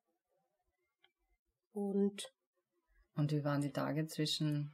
Und. 1.74 2.34
Und 3.16 3.32
wie 3.32 3.44
waren 3.44 3.62
die 3.62 3.72
Tage 3.72 4.08
zwischen 4.08 4.74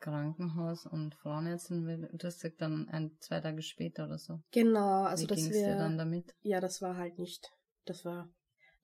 Krankenhaus 0.00 0.84
und 0.84 1.14
Frauenärztin, 1.14 2.08
du 2.12 2.26
hast 2.26 2.42
gesagt, 2.42 2.60
dann 2.60 2.88
ein, 2.88 3.16
zwei 3.20 3.40
Tage 3.40 3.62
später 3.62 4.06
oder 4.06 4.18
so. 4.18 4.40
Genau, 4.50 5.04
also 5.04 5.22
Wie 5.22 5.28
das 5.28 5.50
wir, 5.50 5.76
dann 5.76 5.96
damit? 5.96 6.34
Ja, 6.42 6.60
das 6.60 6.82
war 6.82 6.96
halt 6.96 7.18
nicht, 7.18 7.52
das 7.84 8.04
war, 8.04 8.28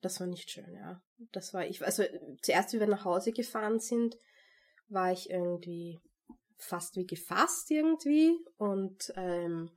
das 0.01 0.19
war 0.21 0.27
nicht 0.27 0.49
schön, 0.49 0.73
ja. 0.73 1.01
Das 1.33 1.53
war, 1.53 1.67
ich, 1.67 1.83
also 1.83 2.03
zuerst, 2.41 2.73
wie 2.73 2.79
wir 2.79 2.87
nach 2.87 3.03
Hause 3.03 3.33
gefahren 3.33 3.79
sind, 3.79 4.17
war 4.87 5.11
ich 5.11 5.29
irgendwie 5.29 5.99
fast 6.55 6.95
wie 6.95 7.05
gefasst 7.05 7.69
irgendwie 7.69 8.37
und 8.57 9.11
ähm, 9.17 9.69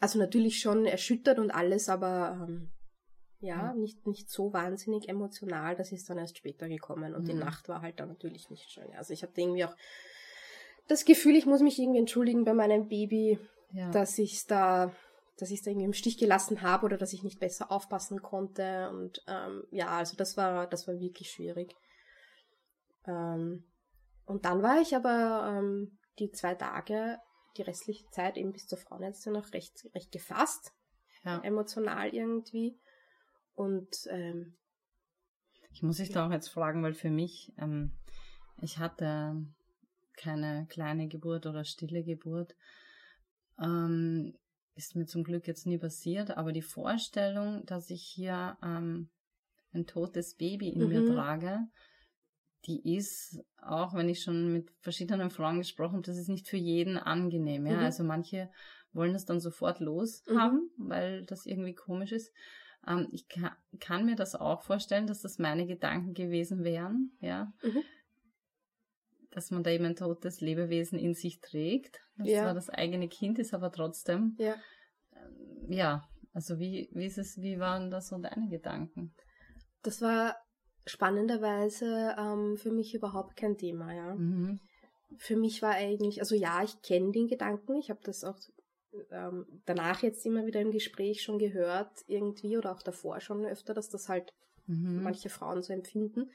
also 0.00 0.18
natürlich 0.18 0.60
schon 0.60 0.86
erschüttert 0.86 1.38
und 1.38 1.50
alles, 1.50 1.88
aber 1.88 2.46
ähm, 2.48 2.70
ja, 3.40 3.72
mhm. 3.72 3.80
nicht, 3.80 4.06
nicht 4.06 4.30
so 4.30 4.52
wahnsinnig 4.52 5.08
emotional. 5.08 5.76
Das 5.76 5.92
ist 5.92 6.08
dann 6.08 6.18
erst 6.18 6.38
später 6.38 6.68
gekommen 6.68 7.14
und 7.14 7.22
mhm. 7.22 7.28
die 7.28 7.34
Nacht 7.34 7.68
war 7.68 7.82
halt 7.82 8.00
dann 8.00 8.08
natürlich 8.08 8.50
nicht 8.50 8.70
schön. 8.70 8.92
Also 8.96 9.12
ich 9.12 9.22
hatte 9.22 9.40
irgendwie 9.40 9.64
auch 9.64 9.76
das 10.88 11.04
Gefühl, 11.04 11.36
ich 11.36 11.46
muss 11.46 11.60
mich 11.60 11.78
irgendwie 11.78 11.98
entschuldigen 11.98 12.44
bei 12.44 12.54
meinem 12.54 12.88
Baby, 12.88 13.38
ja. 13.72 13.90
dass 13.90 14.18
ich 14.18 14.46
da 14.46 14.92
dass 15.38 15.50
ich 15.50 15.58
es 15.58 15.64
da 15.64 15.70
irgendwie 15.70 15.86
im 15.86 15.92
Stich 15.92 16.18
gelassen 16.18 16.62
habe 16.62 16.86
oder 16.86 16.96
dass 16.96 17.12
ich 17.12 17.22
nicht 17.22 17.38
besser 17.38 17.70
aufpassen 17.70 18.22
konnte. 18.22 18.90
Und 18.90 19.22
ähm, 19.26 19.64
ja, 19.70 19.88
also 19.88 20.16
das 20.16 20.36
war, 20.36 20.66
das 20.66 20.88
war 20.88 20.98
wirklich 20.98 21.30
schwierig. 21.30 21.74
Ähm, 23.06 23.64
und 24.24 24.44
dann 24.44 24.62
war 24.62 24.80
ich 24.80 24.96
aber 24.96 25.58
ähm, 25.58 25.98
die 26.18 26.30
zwei 26.30 26.54
Tage, 26.54 27.18
die 27.56 27.62
restliche 27.62 28.08
Zeit 28.10 28.36
eben 28.36 28.52
bis 28.52 28.66
zur 28.66 28.78
Frauenärztin 28.78 29.32
noch 29.32 29.52
recht, 29.52 29.88
recht 29.94 30.12
gefasst. 30.12 30.72
Ja. 31.24 31.40
Emotional 31.40 32.14
irgendwie. 32.14 32.78
Und 33.54 34.06
ähm, 34.10 34.56
ich 35.72 35.82
muss 35.82 35.96
dich 35.96 36.10
da 36.10 36.26
auch 36.26 36.32
jetzt 36.32 36.48
fragen, 36.48 36.82
weil 36.82 36.94
für 36.94 37.10
mich, 37.10 37.52
ähm, 37.58 37.92
ich 38.62 38.78
hatte 38.78 39.44
keine 40.16 40.66
kleine 40.68 41.08
Geburt 41.08 41.46
oder 41.46 41.64
stille 41.64 42.02
Geburt. 42.02 42.54
Ähm, 43.60 44.38
ist 44.74 44.94
mir 44.94 45.06
zum 45.06 45.24
Glück 45.24 45.46
jetzt 45.46 45.66
nie 45.66 45.78
passiert, 45.78 46.36
aber 46.36 46.52
die 46.52 46.62
Vorstellung, 46.62 47.64
dass 47.66 47.90
ich 47.90 48.02
hier 48.02 48.58
ähm, 48.62 49.10
ein 49.72 49.86
totes 49.86 50.36
Baby 50.36 50.68
in 50.68 50.82
mhm. 50.82 50.88
mir 50.88 51.14
trage, 51.14 51.60
die 52.66 52.96
ist, 52.96 53.40
auch 53.62 53.94
wenn 53.94 54.08
ich 54.08 54.22
schon 54.22 54.52
mit 54.52 54.70
verschiedenen 54.80 55.30
Frauen 55.30 55.58
gesprochen 55.58 55.94
habe, 55.94 56.06
das 56.06 56.18
ist 56.18 56.28
nicht 56.28 56.48
für 56.48 56.56
jeden 56.56 56.98
angenehm. 56.98 57.66
Ja? 57.66 57.78
Mhm. 57.78 57.84
Also 57.84 58.04
manche 58.04 58.50
wollen 58.92 59.14
es 59.14 59.24
dann 59.24 59.40
sofort 59.40 59.80
loshaben, 59.80 60.70
mhm. 60.76 60.88
weil 60.88 61.24
das 61.24 61.46
irgendwie 61.46 61.74
komisch 61.74 62.12
ist. 62.12 62.32
Ähm, 62.86 63.08
ich 63.12 63.28
kann, 63.28 63.52
kann, 63.80 64.04
mir 64.04 64.16
das 64.16 64.34
auch 64.34 64.62
vorstellen, 64.62 65.06
dass 65.06 65.22
das 65.22 65.38
meine 65.38 65.66
Gedanken 65.66 66.14
gewesen 66.14 66.64
wären, 66.64 67.12
ja. 67.20 67.52
Mhm. 67.62 67.82
Dass 69.30 69.50
man 69.50 69.62
da 69.62 69.70
eben 69.70 69.84
ein 69.84 69.96
totes 69.96 70.40
Lebewesen 70.40 70.98
in 70.98 71.14
sich 71.14 71.40
trägt 71.40 72.00
das 72.18 72.28
ja. 72.28 72.42
zwar 72.42 72.54
das 72.54 72.70
eigene 72.70 73.08
Kind 73.08 73.38
ist, 73.38 73.54
aber 73.54 73.70
trotzdem. 73.70 74.34
Ja. 74.38 74.54
Ähm, 75.12 75.70
ja, 75.70 76.08
also 76.32 76.58
wie, 76.58 76.88
wie 76.92 77.06
ist 77.06 77.18
es, 77.18 77.40
wie 77.40 77.58
waren 77.58 77.90
das 77.90 78.08
so 78.08 78.18
deine 78.18 78.48
Gedanken? 78.48 79.14
Das 79.82 80.00
war 80.00 80.36
spannenderweise 80.86 82.14
ähm, 82.18 82.56
für 82.56 82.70
mich 82.70 82.94
überhaupt 82.94 83.36
kein 83.36 83.58
Thema, 83.58 83.92
ja. 83.92 84.14
Mhm. 84.14 84.60
Für 85.18 85.36
mich 85.36 85.62
war 85.62 85.72
eigentlich, 85.72 86.20
also 86.20 86.34
ja, 86.34 86.62
ich 86.62 86.80
kenne 86.82 87.12
den 87.12 87.28
Gedanken, 87.28 87.76
ich 87.76 87.90
habe 87.90 88.00
das 88.02 88.24
auch 88.24 88.38
ähm, 89.10 89.46
danach 89.66 90.02
jetzt 90.02 90.24
immer 90.26 90.46
wieder 90.46 90.60
im 90.60 90.72
Gespräch 90.72 91.22
schon 91.22 91.38
gehört, 91.38 91.90
irgendwie, 92.06 92.56
oder 92.56 92.72
auch 92.72 92.82
davor 92.82 93.20
schon 93.20 93.44
öfter, 93.44 93.74
dass 93.74 93.88
das 93.88 94.08
halt 94.08 94.32
mhm. 94.66 95.02
manche 95.02 95.28
Frauen 95.28 95.62
so 95.62 95.72
empfinden. 95.72 96.30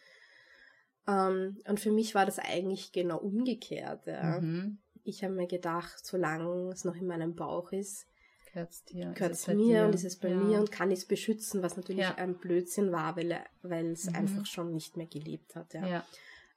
Ähm, 1.08 1.58
und 1.67 1.79
für 1.79 1.91
mich 1.91 2.15
war 2.15 2.25
das 2.25 2.39
eigentlich 2.39 2.91
genau 2.91 3.17
umgekehrt, 3.17 4.05
ja. 4.05 4.39
Mhm 4.39 4.77
ich 5.03 5.24
habe 5.24 5.34
mir 5.34 5.48
gedacht, 5.48 6.05
solange 6.05 6.72
es 6.72 6.86
noch 6.86 6.96
in 6.96 7.08
meinem 7.08 7.36
Bauch 7.36 7.72
ist, 7.72 8.08
gehört 8.53 8.72
es 8.72 9.48
mir 9.48 9.55
dir? 9.55 9.86
und 9.86 9.96
ist 9.96 10.03
es 10.03 10.17
bei 10.17 10.29
ja. 10.29 10.36
mir 10.36 10.60
und 10.60 10.72
kann 10.72 10.91
ich 10.91 11.00
es 11.00 11.05
beschützen, 11.05 11.62
was 11.62 11.77
natürlich 11.77 12.01
ja. 12.01 12.15
ein 12.15 12.38
Blödsinn 12.38 12.91
war, 12.91 13.15
weil, 13.15 13.43
weil 13.62 13.91
es 13.91 14.05
mhm. 14.05 14.15
einfach 14.15 14.46
schon 14.46 14.74
nicht 14.74 14.98
mehr 14.98 15.08
gelebt 15.08 15.55
hat. 15.55 15.74
Ja. 15.74 15.88
ja. 15.88 16.05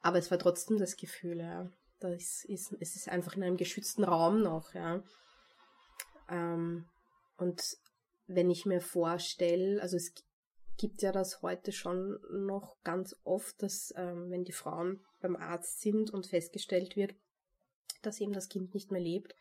Aber 0.02 0.18
es 0.18 0.30
war 0.30 0.38
trotzdem 0.38 0.78
das 0.78 0.96
Gefühl, 0.96 1.38
ja. 1.38 1.70
Das 2.00 2.44
ist, 2.44 2.74
es 2.80 2.96
ist 2.96 3.08
einfach 3.08 3.36
in 3.36 3.42
einem 3.42 3.56
geschützten 3.56 4.04
Raum 4.04 4.42
noch, 4.42 4.74
ja. 4.74 5.02
Ähm, 6.28 6.86
und 7.36 7.62
wenn 8.26 8.50
ich 8.50 8.66
mir 8.66 8.80
vorstelle, 8.80 9.80
also 9.80 9.96
es 9.96 10.12
gibt 10.76 11.02
ja 11.02 11.12
das 11.12 11.42
heute 11.42 11.72
schon 11.72 12.18
noch 12.30 12.76
ganz 12.82 13.16
oft, 13.24 13.62
dass 13.62 13.94
ähm, 13.96 14.30
wenn 14.30 14.44
die 14.44 14.52
Frauen 14.52 15.00
beim 15.20 15.36
Arzt 15.36 15.80
sind 15.80 16.10
und 16.10 16.26
festgestellt 16.26 16.96
wird, 16.96 17.14
dass 18.02 18.20
eben 18.20 18.32
das 18.32 18.48
Kind 18.48 18.74
nicht 18.74 18.90
mehr 18.90 19.00
lebt, 19.00 19.34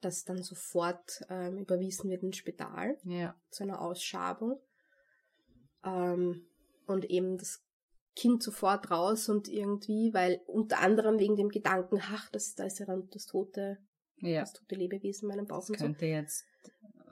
dass 0.00 0.24
dann 0.24 0.42
sofort 0.42 1.24
ähm, 1.28 1.58
überwiesen 1.58 2.10
wird 2.10 2.22
ins 2.22 2.36
Spital 2.36 2.98
ja. 3.04 3.34
zu 3.50 3.64
einer 3.64 3.80
Ausschabung. 3.80 4.60
Ähm, 5.84 6.46
und 6.86 7.04
eben 7.10 7.38
das 7.38 7.62
Kind 8.14 8.42
sofort 8.42 8.90
raus 8.90 9.28
und 9.28 9.48
irgendwie, 9.48 10.14
weil 10.14 10.40
unter 10.46 10.80
anderem 10.80 11.18
wegen 11.18 11.36
dem 11.36 11.50
Gedanken, 11.50 12.00
ach, 12.02 12.30
das, 12.30 12.54
da 12.54 12.64
ist 12.64 12.78
ja 12.78 12.86
dann 12.86 13.08
das 13.10 13.26
tote, 13.26 13.78
ja. 14.18 14.40
das 14.40 14.54
tote 14.54 14.74
Lebewesen 14.74 15.28
in 15.28 15.36
meinem 15.36 15.46
Bauch. 15.46 15.66
Das 15.66 15.76
könnte 15.76 16.00
so. 16.00 16.06
jetzt 16.06 16.44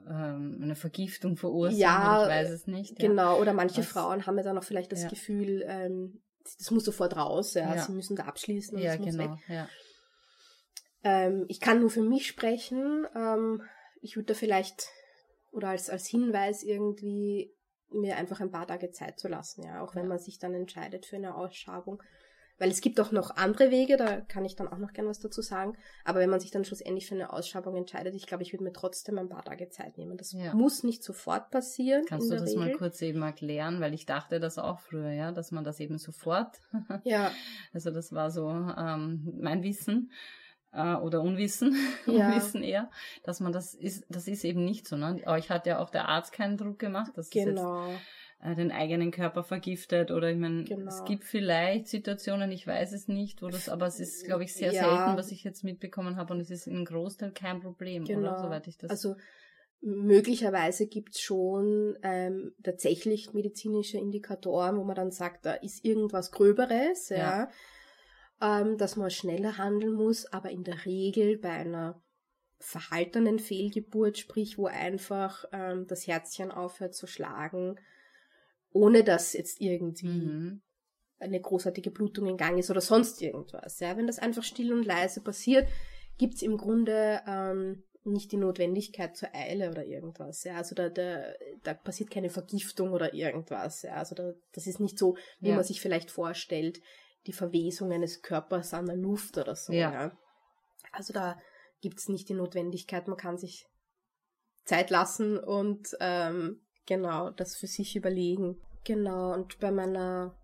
ähm, 0.08 0.60
eine 0.62 0.74
Vergiftung 0.74 1.36
verursachen, 1.36 1.78
ja, 1.78 2.22
ich 2.22 2.28
weiß 2.28 2.50
es 2.50 2.66
nicht. 2.66 3.02
Ja. 3.02 3.08
Genau, 3.08 3.38
oder 3.38 3.52
manche 3.52 3.78
Was? 3.78 3.86
Frauen 3.86 4.26
haben 4.26 4.38
ja 4.38 4.44
dann 4.44 4.56
auch 4.56 4.64
vielleicht 4.64 4.92
das. 4.92 5.08
Gefühl, 5.08 5.62
ähm, 5.66 6.22
das 6.58 6.70
muss 6.70 6.84
sofort 6.84 7.16
raus, 7.16 7.54
ja, 7.54 7.78
sie 7.78 7.92
müssen 7.92 8.16
da 8.16 8.24
abschließen 8.24 8.76
und 8.76 8.82
ja, 8.82 8.96
das 8.96 9.06
muss 9.06 9.16
genau, 9.16 9.32
weg. 9.32 9.38
Ja. 9.48 9.68
Ähm, 11.04 11.44
ich 11.48 11.60
kann 11.60 11.80
nur 11.80 11.90
für 11.90 12.02
mich 12.02 12.26
sprechen. 12.26 13.06
Ähm, 13.14 13.62
ich 14.00 14.16
würde 14.16 14.28
da 14.28 14.34
vielleicht 14.34 14.88
oder 15.52 15.68
als, 15.68 15.88
als 15.88 16.06
Hinweis 16.06 16.62
irgendwie 16.62 17.54
mir 17.90 18.16
einfach 18.16 18.40
ein 18.40 18.50
paar 18.50 18.66
Tage 18.66 18.90
Zeit 18.90 19.20
zu 19.20 19.28
lassen, 19.28 19.62
ja, 19.62 19.80
auch 19.82 19.94
wenn 19.94 20.08
man 20.08 20.18
sich 20.18 20.38
dann 20.38 20.52
entscheidet 20.52 21.06
für 21.06 21.16
eine 21.16 21.36
Ausschabung. 21.36 22.02
Weil 22.56 22.70
es 22.70 22.80
gibt 22.80 23.00
auch 23.00 23.10
noch 23.10 23.34
andere 23.36 23.72
Wege, 23.72 23.96
da 23.96 24.20
kann 24.20 24.44
ich 24.44 24.54
dann 24.54 24.68
auch 24.68 24.78
noch 24.78 24.92
gern 24.92 25.08
was 25.08 25.18
dazu 25.18 25.42
sagen. 25.42 25.76
Aber 26.04 26.20
wenn 26.20 26.30
man 26.30 26.38
sich 26.38 26.52
dann 26.52 26.64
schlussendlich 26.64 27.08
für 27.08 27.16
eine 27.16 27.32
Ausschabung 27.32 27.74
entscheidet, 27.74 28.14
ich 28.14 28.26
glaube, 28.26 28.44
ich 28.44 28.52
würde 28.52 28.62
mir 28.62 28.72
trotzdem 28.72 29.18
ein 29.18 29.28
paar 29.28 29.44
Tage 29.44 29.70
Zeit 29.70 29.98
nehmen. 29.98 30.16
Das 30.16 30.30
ja. 30.32 30.54
muss 30.54 30.84
nicht 30.84 31.02
sofort 31.02 31.50
passieren. 31.50 32.04
Kannst 32.06 32.30
du 32.30 32.36
das 32.36 32.50
Regel. 32.50 32.58
mal 32.58 32.72
kurz 32.72 33.02
eben 33.02 33.22
erklären? 33.22 33.80
Weil 33.80 33.92
ich 33.92 34.06
dachte 34.06 34.38
das 34.38 34.58
auch 34.58 34.78
früher, 34.78 35.10
ja, 35.10 35.32
dass 35.32 35.50
man 35.50 35.64
das 35.64 35.80
eben 35.80 35.98
sofort. 35.98 36.60
ja. 37.02 37.32
Also 37.72 37.90
das 37.90 38.12
war 38.12 38.30
so 38.30 38.48
ähm, 38.48 39.34
mein 39.40 39.64
Wissen 39.64 40.12
äh, 40.74 40.94
oder 40.96 41.22
Unwissen, 41.22 41.76
ja. 42.06 42.28
Unwissen 42.28 42.62
eher, 42.62 42.90
dass 43.22 43.40
man 43.40 43.52
das 43.52 43.74
ist, 43.74 44.04
das 44.08 44.28
ist 44.28 44.44
eben 44.44 44.64
nicht 44.64 44.86
so. 44.86 44.96
Ne? 44.96 45.22
Euch 45.26 45.50
hat 45.50 45.66
ja 45.66 45.78
auch 45.78 45.90
der 45.90 46.08
Arzt 46.08 46.32
keinen 46.32 46.56
Druck 46.56 46.78
gemacht, 46.78 47.12
dass 47.16 47.30
genau. 47.30 47.88
jetzt 47.88 48.00
äh, 48.42 48.54
den 48.54 48.72
eigenen 48.72 49.10
Körper 49.10 49.44
vergiftet 49.44 50.10
oder 50.10 50.30
ich 50.30 50.38
meine, 50.38 50.64
genau. 50.64 50.88
es 50.88 51.04
gibt 51.04 51.24
vielleicht 51.24 51.88
Situationen, 51.88 52.50
ich 52.50 52.66
weiß 52.66 52.92
es 52.92 53.08
nicht, 53.08 53.42
wo 53.42 53.48
das, 53.48 53.68
aber 53.68 53.86
es 53.86 54.00
ist, 54.00 54.24
glaube 54.24 54.44
ich, 54.44 54.54
sehr 54.54 54.72
ja. 54.72 54.84
selten, 54.84 55.16
was 55.16 55.30
ich 55.30 55.44
jetzt 55.44 55.64
mitbekommen 55.64 56.16
habe 56.16 56.34
und 56.34 56.40
es 56.40 56.50
ist 56.50 56.66
in 56.66 56.84
Großteil 56.84 57.32
kein 57.32 57.60
Problem, 57.60 58.04
genau. 58.04 58.20
oder? 58.20 58.38
Soweit 58.38 58.66
ich 58.66 58.76
das. 58.76 58.90
Also 58.90 59.16
möglicherweise 59.80 60.86
gibt's 60.86 61.20
schon 61.20 61.96
ähm, 62.02 62.54
tatsächlich 62.62 63.34
medizinische 63.34 63.98
Indikatoren, 63.98 64.78
wo 64.78 64.84
man 64.84 64.96
dann 64.96 65.10
sagt, 65.10 65.44
da 65.44 65.52
ist 65.52 65.84
irgendwas 65.84 66.32
Gröberes, 66.32 67.10
ja. 67.10 67.16
ja 67.16 67.48
ähm, 68.44 68.76
dass 68.76 68.96
man 68.96 69.10
schneller 69.10 69.56
handeln 69.56 69.94
muss, 69.94 70.26
aber 70.26 70.50
in 70.50 70.64
der 70.64 70.84
Regel 70.84 71.38
bei 71.38 71.50
einer 71.50 72.02
verhaltenen 72.58 73.38
Fehlgeburt, 73.38 74.18
sprich 74.18 74.58
wo 74.58 74.66
einfach 74.66 75.44
ähm, 75.52 75.86
das 75.86 76.06
Herzchen 76.06 76.50
aufhört 76.50 76.94
zu 76.94 77.06
schlagen, 77.06 77.76
ohne 78.70 79.02
dass 79.02 79.32
jetzt 79.32 79.60
irgendwie 79.60 80.06
mhm. 80.06 80.62
eine 81.18 81.40
großartige 81.40 81.90
Blutung 81.90 82.26
in 82.26 82.36
Gang 82.36 82.58
ist 82.58 82.70
oder 82.70 82.80
sonst 82.80 83.22
irgendwas. 83.22 83.80
Ja? 83.80 83.96
Wenn 83.96 84.06
das 84.06 84.18
einfach 84.18 84.42
still 84.42 84.72
und 84.72 84.84
leise 84.84 85.22
passiert, 85.22 85.68
gibt's 86.18 86.42
im 86.42 86.56
Grunde 86.56 87.22
ähm, 87.26 87.84
nicht 88.04 88.32
die 88.32 88.36
Notwendigkeit 88.36 89.16
zur 89.16 89.34
Eile 89.34 89.70
oder 89.70 89.84
irgendwas. 89.84 90.44
Ja? 90.44 90.56
Also 90.56 90.74
da, 90.74 90.88
da, 90.88 91.22
da 91.62 91.74
passiert 91.74 92.10
keine 92.10 92.30
Vergiftung 92.30 92.92
oder 92.92 93.14
irgendwas. 93.14 93.82
Ja? 93.82 93.94
Also 93.94 94.14
da, 94.14 94.32
das 94.52 94.66
ist 94.66 94.80
nicht 94.80 94.98
so, 94.98 95.16
wie 95.40 95.50
ja. 95.50 95.54
man 95.54 95.64
sich 95.64 95.80
vielleicht 95.80 96.10
vorstellt 96.10 96.80
die 97.26 97.32
Verwesung 97.32 97.92
eines 97.92 98.22
Körpers 98.22 98.74
an 98.74 98.86
der 98.86 98.96
Luft 98.96 99.38
oder 99.38 99.54
so. 99.56 99.72
Ja. 99.72 99.92
ja. 99.92 100.18
Also 100.92 101.12
da 101.12 101.38
gibt 101.80 101.98
es 101.98 102.08
nicht 102.08 102.28
die 102.28 102.34
Notwendigkeit, 102.34 103.08
man 103.08 103.16
kann 103.16 103.38
sich 103.38 103.66
Zeit 104.64 104.90
lassen 104.90 105.38
und 105.38 105.96
ähm, 106.00 106.60
genau 106.86 107.30
das 107.30 107.56
für 107.56 107.66
sich 107.66 107.96
überlegen. 107.96 108.60
Genau, 108.84 109.32
und 109.32 109.58
bei 109.60 109.70
meiner, 109.70 110.34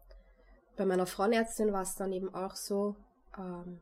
bei 0.77 0.85
meiner 0.85 1.07
Frauenärztin 1.07 1.73
war 1.73 1.83
es 1.83 1.95
dann 1.95 2.13
eben 2.13 2.35
auch 2.35 2.57
so, 2.57 2.97
ähm, 3.39 3.81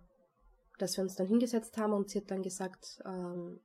dass 0.79 0.97
wir 0.97 1.03
uns 1.03 1.17
dann 1.17 1.27
hingesetzt 1.27 1.77
haben 1.77 1.93
und 1.93 2.11
sie 2.11 2.19
hat 2.19 2.31
dann 2.31 2.43
gesagt, 2.43 3.01
ähm, 3.05 3.61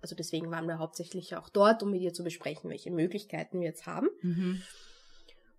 also 0.00 0.14
deswegen 0.14 0.50
waren 0.50 0.66
wir 0.66 0.78
hauptsächlich 0.78 1.36
auch 1.36 1.48
dort, 1.48 1.82
um 1.82 1.90
mit 1.90 2.00
ihr 2.00 2.12
zu 2.12 2.22
besprechen, 2.22 2.70
welche 2.70 2.90
Möglichkeiten 2.90 3.60
wir 3.60 3.68
jetzt 3.68 3.86
haben. 3.86 4.08
Mhm. 4.22 4.62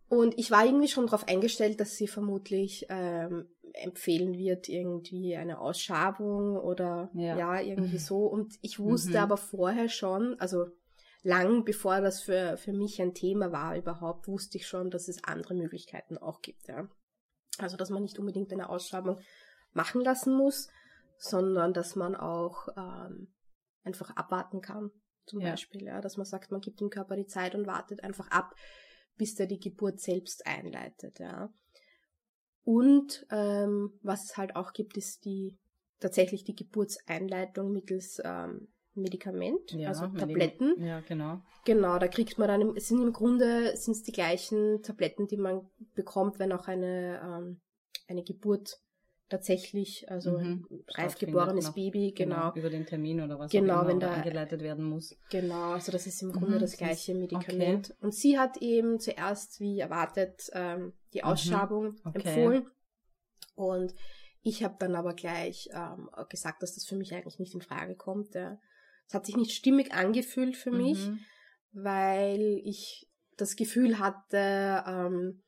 Und 0.10 0.38
ich 0.40 0.50
war 0.50 0.66
irgendwie 0.66 0.88
schon 0.88 1.06
darauf 1.06 1.28
eingestellt, 1.28 1.80
dass 1.80 1.96
sie 1.96 2.08
vermutlich 2.08 2.88
ähm, 2.90 3.48
empfehlen 3.74 4.34
wird, 4.38 4.68
irgendwie 4.68 5.36
eine 5.36 5.60
Ausschabung 5.60 6.58
oder 6.58 7.12
ja, 7.14 7.38
ja 7.38 7.62
irgendwie 7.62 7.94
mhm. 7.94 8.00
so. 8.00 8.26
Und 8.26 8.58
ich 8.62 8.80
wusste 8.80 9.12
mhm. 9.12 9.18
aber 9.18 9.38
vorher 9.38 9.88
schon, 9.88 10.40
also 10.40 10.66
lang 11.22 11.64
bevor 11.64 12.02
das 12.02 12.22
für, 12.22 12.58
für 12.58 12.74
mich 12.74 13.00
ein 13.02 13.14
Thema 13.14 13.52
war 13.52 13.78
überhaupt, 13.78 14.28
wusste 14.28 14.58
ich 14.58 14.68
schon, 14.68 14.90
dass 14.90 15.08
es 15.08 15.24
andere 15.24 15.54
Möglichkeiten 15.54 16.18
auch 16.18 16.42
gibt. 16.42 16.68
Ja. 16.68 16.90
Also 17.60 17.78
dass 17.78 17.92
man 17.92 18.02
nicht 18.02 18.18
unbedingt 18.18 18.52
eine 18.52 18.70
Ausschabung 18.70 19.20
machen 19.74 20.02
lassen 20.02 20.36
muss, 20.36 20.70
sondern 21.18 21.74
dass 21.74 21.96
man 21.96 22.16
auch 22.16 22.68
ähm, 22.76 23.28
einfach 23.84 24.16
abwarten 24.16 24.62
kann 24.62 24.92
zum 25.26 25.42
Ja. 25.42 25.52
Beispiel, 25.52 25.84
ja, 25.84 26.02
dass 26.02 26.18
man 26.18 26.26
sagt, 26.26 26.52
man 26.52 26.62
gibt 26.62 26.80
dem 26.80 26.90
Körper 26.90 27.16
die 27.16 27.28
Zeit 27.28 27.54
und 27.54 27.68
wartet 27.68 28.04
einfach 28.04 28.32
ab, 28.32 28.56
bis 29.20 29.36
der 29.36 29.46
die 29.46 29.60
Geburt 29.60 30.00
selbst 30.00 30.48
einleitet, 30.48 31.20
ja. 31.20 31.54
Und 32.64 33.26
ähm, 33.32 33.94
was 34.02 34.26
es 34.26 34.38
halt 34.38 34.56
auch 34.56 34.74
gibt, 34.74 34.98
ist 34.98 35.26
die 35.26 35.58
tatsächlich 36.00 36.44
die 36.44 36.56
Geburtseinleitung 36.56 37.72
mittels 37.72 38.22
ähm, 38.24 38.68
Medikament, 38.94 39.72
Ja, 39.72 39.90
also 39.90 40.08
Tabletten. 40.08 40.82
Ja, 40.84 41.00
genau. 41.02 41.42
Genau, 41.66 42.00
da 42.00 42.08
kriegt 42.08 42.38
man 42.38 42.48
dann, 42.48 42.62
im- 42.62 42.76
es 42.76 42.88
sind 42.88 43.02
im 43.02 43.14
Grunde 43.14 43.76
sind 43.76 43.94
es 43.94 44.04
die 44.04 44.12
gleichen 44.12 44.82
Tabletten, 44.84 45.28
die 45.28 45.38
man 45.38 45.70
bekommt, 45.94 46.40
wenn 46.40 46.52
auch 46.52 46.68
eine, 46.68 47.22
ähm, 47.24 47.62
eine 48.08 48.24
Geburt 48.24 48.80
tatsächlich, 49.30 50.10
also 50.10 50.38
Mhm, 50.38 50.66
ein 50.70 50.84
reif 50.90 51.18
geborenes. 51.18 51.72
Baby, 51.74 52.12
genau, 52.16 52.54
Über 52.56 52.70
den 52.70 52.86
Termin 52.86 53.22
oder 53.22 53.38
was 53.40 53.52
Genau, 53.52 53.74
auch 53.78 53.82
immer 53.82 53.88
wenn 53.88 54.00
da- 54.00 54.12
eingeleitet 54.14 54.62
werden 54.62 54.84
muss. 54.86 55.16
genau, 55.30 55.72
also 55.74 55.92
das 55.92 56.08
ist 56.08 56.22
im 56.22 56.32
Grunde 56.32 56.56
Mhm, 56.56 56.60
das 56.60 56.78
gleiche 56.78 57.14
Medikament. 57.16 57.96
Und 58.02 58.14
sie 58.14 58.38
hat 58.40 58.58
eben 58.58 59.00
zuerst, 59.00 59.60
wie 59.60 59.80
erwartet, 59.80 60.50
ähm, 60.54 60.94
die 61.14 61.24
Ausschabung 61.24 61.86
Mhm, 61.92 62.00
okay. 62.06 62.18
empfohlen. 62.20 62.70
Und 63.56 63.94
ich 64.42 64.64
habe 64.64 64.76
dann 64.80 64.96
aber 64.96 65.14
gleich 65.14 65.70
ähm, 65.74 66.10
gesagt, 66.30 66.64
dass 66.64 66.76
das 66.76 66.86
für 66.86 66.96
mich 66.96 67.14
eigentlich 67.14 67.40
nicht 67.40 67.54
in 67.54 67.62
Frage 67.62 67.96
kommt. 67.96 68.34
Ja. 68.36 68.60
Es 69.08 69.14
hat 69.14 69.26
sich 69.26 69.36
nicht 69.38 69.52
stimmig 69.52 69.94
angefühlt 69.94 70.56
für 70.58 70.72
mich. 70.72 71.08
Mhm. 71.08 71.20
weil 71.72 72.62
ich 72.64 73.08
das 73.38 73.56
Gefühl 73.56 74.00
hatte, 74.00 74.84
ähm, 74.88 75.44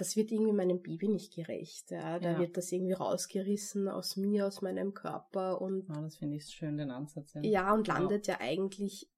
das 0.00 0.16
wird 0.16 0.32
irgendwie 0.32 0.52
meinem 0.52 0.80
Baby 0.82 1.08
nicht 1.08 1.34
gerecht. 1.34 1.90
Ja. 1.90 2.18
Da 2.18 2.32
Ja. 2.32 2.38
wird 2.38 2.56
das 2.56 2.72
irgendwie 2.72 2.92
rausgerissen 2.94 3.88
aus 3.88 4.16
mir, 4.16 4.46
aus 4.46 4.62
meinem 4.62 4.94
Körper 4.94 5.60
und 5.60 5.88
Ja, 5.88 6.00
das 6.00 6.16
finde 6.16 6.36
ich 6.36 6.44
schön, 6.46 6.78
den 6.78 6.90
Ansatz. 6.90 7.34
Ja, 7.34 7.42
ja, 7.42 7.74
und 7.74 7.86
landet 7.86 8.26
ja 8.26 8.38
eigentlich 8.40 9.08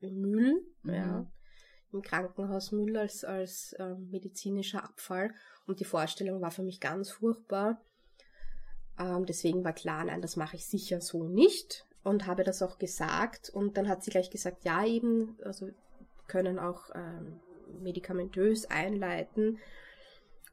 im 0.00 0.20
Müll, 0.20 0.62
Mhm. 0.82 0.94
ja, 0.94 1.26
im 1.92 2.02
Krankenhausmüll 2.02 2.96
als, 2.96 3.24
als 3.24 3.74
ähm, 3.78 4.08
medizinischer 4.10 4.82
Abfall. 4.84 5.32
Und 5.66 5.80
die 5.80 5.84
Vorstellung 5.84 6.40
war 6.40 6.50
für 6.50 6.62
mich 6.62 6.80
ganz 6.80 7.10
furchtbar. 7.10 7.80
Ähm, 8.98 9.26
deswegen 9.26 9.64
war 9.64 9.72
klar, 9.72 10.04
nein, 10.04 10.22
das 10.22 10.36
mache 10.36 10.56
ich 10.56 10.66
sicher 10.66 11.00
so 11.00 11.24
nicht. 11.24 11.86
Und 12.02 12.26
habe 12.26 12.44
das 12.44 12.62
auch 12.62 12.78
gesagt. 12.78 13.50
Und 13.50 13.76
dann 13.76 13.88
hat 13.88 14.02
sie 14.02 14.10
gleich 14.10 14.30
gesagt, 14.30 14.64
ja, 14.64 14.86
eben, 14.86 15.36
also 15.44 15.68
können 16.28 16.58
auch 16.58 16.90
ähm, 16.94 17.40
medikamentös 17.82 18.66
einleiten 18.70 19.58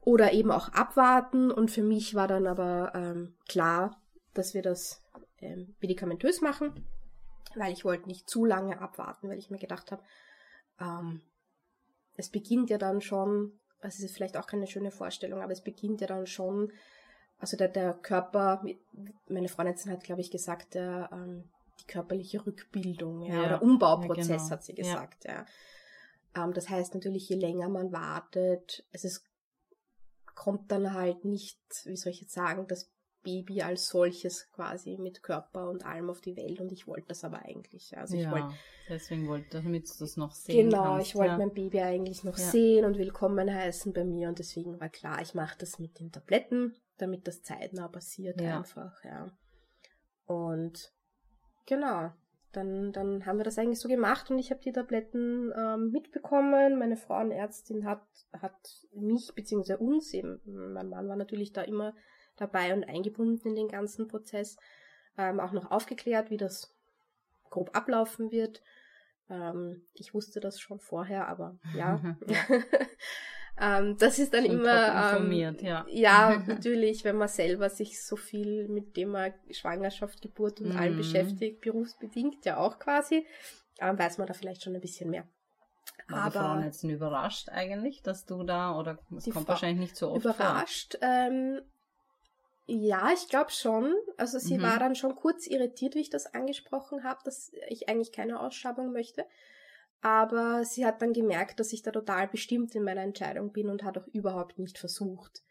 oder 0.08 0.32
eben 0.32 0.50
auch 0.50 0.70
abwarten. 0.72 1.50
Und 1.50 1.70
für 1.70 1.82
mich 1.82 2.14
war 2.14 2.26
dann 2.28 2.46
aber 2.46 2.92
ähm, 2.94 3.34
klar, 3.46 4.00
dass 4.32 4.54
wir 4.54 4.62
das 4.62 5.02
ähm, 5.42 5.74
medikamentös 5.82 6.40
machen, 6.40 6.72
weil 7.54 7.74
ich 7.74 7.84
wollte 7.84 8.06
nicht 8.06 8.26
zu 8.26 8.46
lange 8.46 8.80
abwarten, 8.80 9.28
weil 9.28 9.36
ich 9.36 9.50
mir 9.50 9.58
gedacht 9.58 9.92
habe, 9.92 10.02
ähm, 10.80 11.20
es 12.16 12.30
beginnt 12.30 12.70
ja 12.70 12.78
dann 12.78 13.02
schon, 13.02 13.52
also 13.82 13.96
es 13.98 14.04
ist 14.10 14.14
vielleicht 14.16 14.38
auch 14.38 14.46
keine 14.46 14.66
schöne 14.66 14.90
Vorstellung, 14.90 15.42
aber 15.42 15.52
es 15.52 15.60
beginnt 15.62 16.00
ja 16.00 16.06
dann 16.06 16.26
schon, 16.26 16.72
also 17.38 17.58
der, 17.58 17.68
der 17.68 17.92
Körper, 17.92 18.64
meine 19.28 19.48
Freundin 19.48 19.92
hat, 19.92 20.04
glaube 20.04 20.22
ich, 20.22 20.30
gesagt, 20.30 20.72
der, 20.72 21.10
ähm, 21.12 21.50
die 21.80 21.86
körperliche 21.86 22.46
Rückbildung 22.46 23.20
ja, 23.20 23.34
Ja, 23.34 23.44
oder 23.46 23.62
Umbauprozess, 23.62 24.26
ja, 24.28 24.36
genau. 24.38 24.50
hat 24.52 24.64
sie 24.64 24.72
Ja. 24.72 24.76
gesagt. 24.82 25.24
Ja. 25.26 25.44
Ähm, 26.34 26.54
das 26.54 26.70
heißt 26.70 26.94
natürlich, 26.94 27.28
je 27.28 27.36
länger 27.36 27.68
man 27.68 27.92
wartet, 27.92 28.86
es 28.90 29.04
ist, 29.04 29.27
kommt 30.38 30.70
dann 30.70 30.94
halt 30.94 31.24
nicht, 31.24 31.58
wie 31.84 31.96
soll 31.96 32.12
ich 32.12 32.20
jetzt 32.20 32.32
sagen, 32.32 32.66
das 32.68 32.90
Baby 33.24 33.60
als 33.62 33.88
solches 33.88 34.48
quasi 34.52 34.96
mit 34.96 35.22
Körper 35.24 35.68
und 35.68 35.84
allem 35.84 36.08
auf 36.08 36.20
die 36.20 36.36
Welt 36.36 36.60
und 36.60 36.70
ich 36.70 36.86
wollte 36.86 37.08
das 37.08 37.24
aber 37.24 37.40
eigentlich. 37.42 37.90
ja. 37.90 37.98
Also 37.98 38.16
ich 38.16 38.22
ja, 38.22 38.30
wollte 38.30 38.54
deswegen 38.88 39.26
wollte, 39.26 39.50
damit 39.50 39.88
du 39.88 39.94
das 39.98 40.16
noch 40.16 40.32
sehen 40.32 40.70
Genau, 40.70 40.84
kannst. 40.94 41.08
ich 41.08 41.14
wollte 41.16 41.32
ja. 41.32 41.38
mein 41.38 41.52
Baby 41.52 41.80
eigentlich 41.80 42.22
noch 42.22 42.38
Ja. 42.38 42.50
sehen 42.50 42.84
und 42.84 42.96
willkommen 42.98 43.52
heißen 43.52 43.92
bei 43.92 44.04
mir 44.04 44.28
und 44.28 44.38
deswegen 44.38 44.78
war 44.80 44.88
klar, 44.88 45.20
ich 45.20 45.34
mache 45.34 45.58
das 45.58 45.80
mit 45.80 45.98
den 45.98 46.12
Tabletten, 46.12 46.76
damit 46.98 47.26
das 47.26 47.42
zeitnah 47.42 47.88
passiert 47.88 48.40
einfach, 48.40 49.02
ja. 49.04 49.26
Und 50.24 50.92
genau, 51.66 52.12
dann, 52.52 52.92
dann 52.92 53.26
haben 53.26 53.38
wir 53.38 53.44
das 53.44 53.58
eigentlich 53.58 53.80
so 53.80 53.88
gemacht 53.88 54.30
und 54.30 54.38
ich 54.38 54.50
habe 54.50 54.60
die 54.60 54.72
Tabletten 54.72 55.52
ähm, 55.56 55.90
mitbekommen. 55.90 56.78
Meine 56.78 56.96
Frauenärztin 56.96 57.84
hat, 57.84 58.02
hat 58.32 58.86
mich 58.92 59.32
bzw. 59.34 59.74
uns 59.74 60.14
eben, 60.14 60.40
mein 60.44 60.88
Mann 60.88 61.08
war 61.08 61.16
natürlich 61.16 61.52
da 61.52 61.62
immer 61.62 61.94
dabei 62.36 62.72
und 62.72 62.84
eingebunden 62.84 63.48
in 63.48 63.54
den 63.54 63.68
ganzen 63.68 64.08
Prozess, 64.08 64.56
ähm, 65.16 65.40
auch 65.40 65.52
noch 65.52 65.70
aufgeklärt, 65.70 66.30
wie 66.30 66.36
das 66.36 66.74
grob 67.50 67.76
ablaufen 67.76 68.30
wird. 68.30 68.62
Ähm, 69.28 69.82
ich 69.94 70.14
wusste 70.14 70.40
das 70.40 70.58
schon 70.58 70.78
vorher, 70.78 71.28
aber 71.28 71.58
ja. 71.74 72.16
ähm, 73.60 73.96
das 73.98 74.18
ist 74.18 74.34
dann 74.34 74.44
Schon 74.46 74.60
immer 74.60 74.86
informiert, 74.96 75.60
ähm, 75.62 75.66
ja. 75.66 75.86
ja, 75.88 76.42
natürlich, 76.46 77.04
wenn 77.04 77.16
man 77.16 77.28
selber 77.28 77.68
sich 77.70 78.02
so 78.04 78.16
viel 78.16 78.68
mit 78.68 78.94
Thema 78.94 79.30
Schwangerschaft, 79.50 80.20
Geburt 80.22 80.60
und 80.60 80.72
allem 80.76 80.92
Mhm. 80.94 80.98
beschäftigt, 80.98 81.60
berufsbedingt 81.60 82.44
ja 82.44 82.58
auch 82.58 82.78
quasi, 82.78 83.26
ähm, 83.80 83.98
weiß 83.98 84.18
man 84.18 84.26
da 84.26 84.34
vielleicht 84.34 84.62
schon 84.62 84.74
ein 84.74 84.80
bisschen 84.80 85.10
mehr. 85.10 85.26
War 86.08 86.30
die 86.30 86.36
Frauen 86.36 86.62
jetzt 86.64 86.84
überrascht 86.84 87.48
eigentlich, 87.50 88.02
dass 88.02 88.24
du 88.24 88.42
da, 88.42 88.78
oder 88.78 88.98
es 89.16 89.24
kommt 89.24 89.34
Frau- 89.46 89.48
wahrscheinlich 89.48 89.80
nicht 89.90 89.96
so 89.96 90.10
oft 90.10 90.24
überrascht. 90.24 90.96
Ähm, 91.02 91.60
ja, 92.66 93.10
ich 93.14 93.28
glaube 93.28 93.50
schon. 93.50 93.94
Also 94.16 94.38
sie 94.38 94.58
Mhm. 94.58 94.62
war 94.62 94.78
dann 94.78 94.94
schon 94.94 95.16
kurz 95.16 95.46
irritiert, 95.46 95.94
wie 95.94 96.00
ich 96.00 96.10
das 96.10 96.32
angesprochen 96.34 97.02
habe, 97.04 97.20
dass 97.24 97.50
ich 97.68 97.88
eigentlich 97.88 98.12
keine 98.12 98.40
Ausschabung 98.40 98.92
möchte. 98.92 99.24
Aber 100.00 100.64
sie 100.64 100.86
hat 100.86 101.02
dann 101.02 101.12
gemerkt, 101.12 101.58
dass 101.60 101.72
ich 101.72 101.82
da 101.82 101.90
total 101.90 102.28
bestimmt 102.28 102.74
in 102.74 102.84
meiner 102.84 103.02
Entscheidung 103.02 103.52
bin 103.52 103.68
und 103.68 103.82
hat 103.82 103.98
auch 103.98 104.06
überhaupt 104.08 104.58
nicht 104.58 104.78
versucht, 104.78 105.42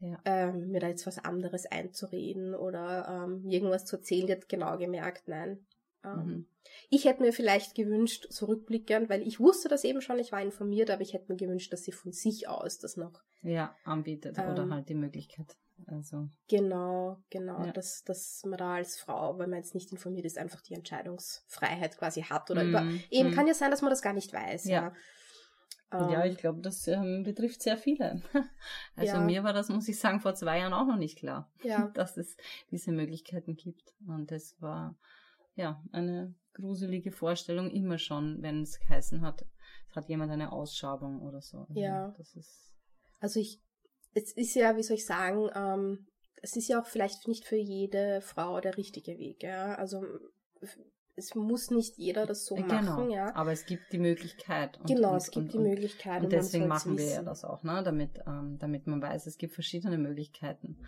Ja. 0.00 0.18
ähm, 0.24 0.70
mir 0.70 0.80
da 0.80 0.88
jetzt 0.88 1.06
was 1.06 1.18
anderes 1.18 1.66
einzureden 1.66 2.54
oder 2.54 3.06
ähm, 3.26 3.44
irgendwas 3.48 3.84
zu 3.84 3.96
erzählen. 3.96 4.26
Die 4.26 4.32
hat 4.32 4.48
genau 4.48 4.78
gemerkt, 4.78 5.28
nein. 5.28 5.66
Ähm, 6.04 6.24
Mhm. 6.24 6.46
Ich 6.88 7.04
hätte 7.04 7.22
mir 7.22 7.32
vielleicht 7.32 7.74
gewünscht, 7.74 8.26
zurückblickend, 8.32 9.08
weil 9.10 9.26
ich 9.26 9.38
wusste 9.40 9.68
das 9.68 9.84
eben 9.84 10.00
schon, 10.00 10.18
ich 10.18 10.32
war 10.32 10.40
informiert, 10.40 10.90
aber 10.90 11.02
ich 11.02 11.12
hätte 11.12 11.30
mir 11.30 11.36
gewünscht, 11.36 11.72
dass 11.72 11.82
sie 11.84 11.92
von 11.92 12.12
sich 12.12 12.48
aus 12.48 12.78
das 12.78 12.96
noch 12.96 13.22
Ja, 13.42 13.76
anbietet 13.84 14.38
oder 14.38 14.62
Ähm, 14.62 14.72
halt 14.74 14.88
die 14.88 14.94
Möglichkeit. 14.94 15.56
Also, 15.86 16.28
Genau, 16.48 17.18
genau, 17.30 17.64
Ja. 17.66 17.72
dass, 17.72 18.02
dass 18.04 18.42
man 18.44 18.58
da 18.58 18.74
als 18.74 18.98
Frau, 18.98 19.38
wenn 19.38 19.50
man 19.50 19.58
jetzt 19.58 19.74
nicht 19.74 19.92
informiert 19.92 20.24
ist, 20.26 20.38
einfach 20.38 20.60
die 20.60 20.74
Entscheidungsfreiheit 20.74 21.96
quasi 21.98 22.22
hat. 22.22 22.50
Oder 22.50 22.64
über. 22.64 22.82
mm, 22.82 23.00
Eben 23.10 23.30
mm. 23.30 23.34
kann 23.34 23.46
ja 23.46 23.54
sein, 23.54 23.70
dass 23.70 23.82
man 23.82 23.90
das 23.90 24.02
gar 24.02 24.12
nicht 24.12 24.32
weiß. 24.32 24.64
Ja. 24.66 24.92
Ja, 25.92 26.10
Ja, 26.10 26.24
Ähm, 26.24 26.30
ich 26.30 26.38
glaube, 26.38 26.60
das 26.62 26.86
ähm, 26.88 27.22
betrifft 27.22 27.62
sehr 27.62 27.76
viele. 27.76 28.22
Also 28.96 29.14
Ja. 29.16 29.20
mir 29.20 29.44
war 29.44 29.52
das, 29.52 29.68
muss 29.68 29.88
ich 29.88 29.98
sagen, 29.98 30.20
vor 30.20 30.34
zwei 30.34 30.58
Jahren 30.58 30.72
auch 30.72 30.86
noch 30.86 30.96
nicht 30.96 31.18
klar, 31.18 31.50
ja, 31.62 31.88
dass 31.94 32.16
es 32.16 32.36
diese 32.70 32.92
Möglichkeiten 32.92 33.56
gibt. 33.56 33.94
Und 34.06 34.30
das 34.30 34.56
war 34.60 34.96
ja 35.54 35.82
eine 35.92 36.34
gruselige 36.54 37.12
Vorstellung 37.12 37.70
immer 37.70 37.98
schon, 37.98 38.40
wenn 38.42 38.62
es 38.62 38.78
geheißen 38.80 39.20
hat, 39.22 39.44
es 39.88 39.96
hat 39.96 40.08
jemand 40.08 40.30
eine 40.32 40.52
Ausschabung 40.52 41.20
oder 41.20 41.40
so. 41.42 41.66
Also 41.68 41.74
Ja. 41.80 42.14
Das 42.16 42.34
ist 42.36 42.72
also 43.20 43.38
ich, 43.38 43.60
es 44.14 44.32
ist 44.32 44.54
ja, 44.54 44.76
wie 44.76 44.82
soll 44.82 44.96
ich 44.96 45.06
sagen, 45.06 45.48
ähm, 45.54 46.06
es 46.42 46.56
ist 46.56 46.68
ja 46.68 46.80
auch 46.80 46.86
vielleicht 46.86 47.28
nicht 47.28 47.44
für 47.44 47.56
jede 47.56 48.20
Frau 48.20 48.60
der 48.60 48.76
richtige 48.76 49.18
Weg. 49.18 49.42
Ja, 49.42 49.74
also 49.76 50.02
es 51.14 51.34
muss 51.34 51.70
nicht 51.70 51.98
jeder 51.98 52.26
das 52.26 52.46
so 52.46 52.54
genau. 52.54 52.68
machen. 52.68 53.10
Ja, 53.10 53.34
Aber 53.34 53.52
es 53.52 53.66
gibt 53.66 53.92
die 53.92 53.98
Möglichkeit. 53.98 54.78
Und, 54.78 54.88
genau, 54.88 55.10
und, 55.12 55.16
es 55.16 55.30
gibt 55.30 55.46
und, 55.46 55.52
die 55.54 55.58
Möglichkeit. 55.58 56.22
Und 56.22 56.32
deswegen 56.32 56.68
machen 56.68 56.96
wir 56.96 57.06
ja 57.06 57.22
das 57.22 57.44
auch, 57.44 57.62
ne? 57.62 57.82
damit, 57.84 58.20
ähm, 58.26 58.58
damit 58.58 58.86
man 58.86 59.02
weiß, 59.02 59.26
es 59.26 59.38
gibt 59.38 59.54
verschiedene 59.54 59.98
Möglichkeiten. 59.98 60.78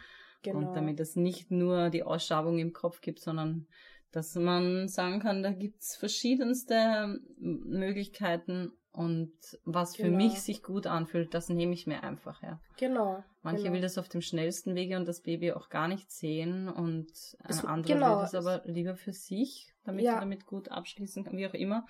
Genau. 0.42 0.58
Und 0.58 0.74
damit 0.74 1.00
es 1.00 1.16
nicht 1.16 1.50
nur 1.50 1.90
die 1.90 2.02
Ausschabung 2.02 2.58
im 2.58 2.72
Kopf 2.72 3.00
gibt, 3.00 3.20
sondern 3.20 3.66
dass 4.12 4.34
man 4.34 4.88
sagen 4.88 5.20
kann, 5.20 5.42
da 5.42 5.50
gibt's 5.50 5.96
verschiedenste 5.96 6.74
ähm, 6.74 7.20
Möglichkeiten 7.38 8.72
und 8.94 9.33
was 9.64 9.96
für 9.96 10.04
Genau. 10.04 10.16
mich 10.16 10.40
sich 10.40 10.62
gut 10.62 10.87
anfühlt, 10.87 11.35
das 11.35 11.48
nehme 11.48 11.74
ich 11.74 11.87
mir 11.87 12.02
einfach, 12.04 12.40
ja. 12.42 12.61
genau. 12.76 13.22
Manche 13.42 13.64
genau. 13.64 13.74
will 13.74 13.80
das 13.83 13.98
auf 13.98 14.09
dem 14.09 14.20
schnellsten 14.22 14.74
Wege 14.74 14.96
und 14.96 15.07
das 15.07 15.20
Baby 15.20 15.52
auch 15.52 15.68
gar 15.68 15.88
nicht 15.88 16.11
sehen 16.12 16.68
und 16.68 17.11
ein 17.40 17.50
Es- 17.50 17.64
anderer 17.64 17.94
genau, 17.94 18.16
will 18.16 18.22
das 18.22 18.35
aber 18.35 18.62
lieber 18.64 18.96
für 18.96 19.12
sich, 19.12 19.72
damit 19.85 20.04
Ja. 20.04 20.14
er 20.14 20.20
damit 20.20 20.46
gut 20.46 20.68
abschließen 20.70 21.24
kann, 21.24 21.37
wie 21.37 21.46
auch 21.46 21.54
immer. 21.54 21.87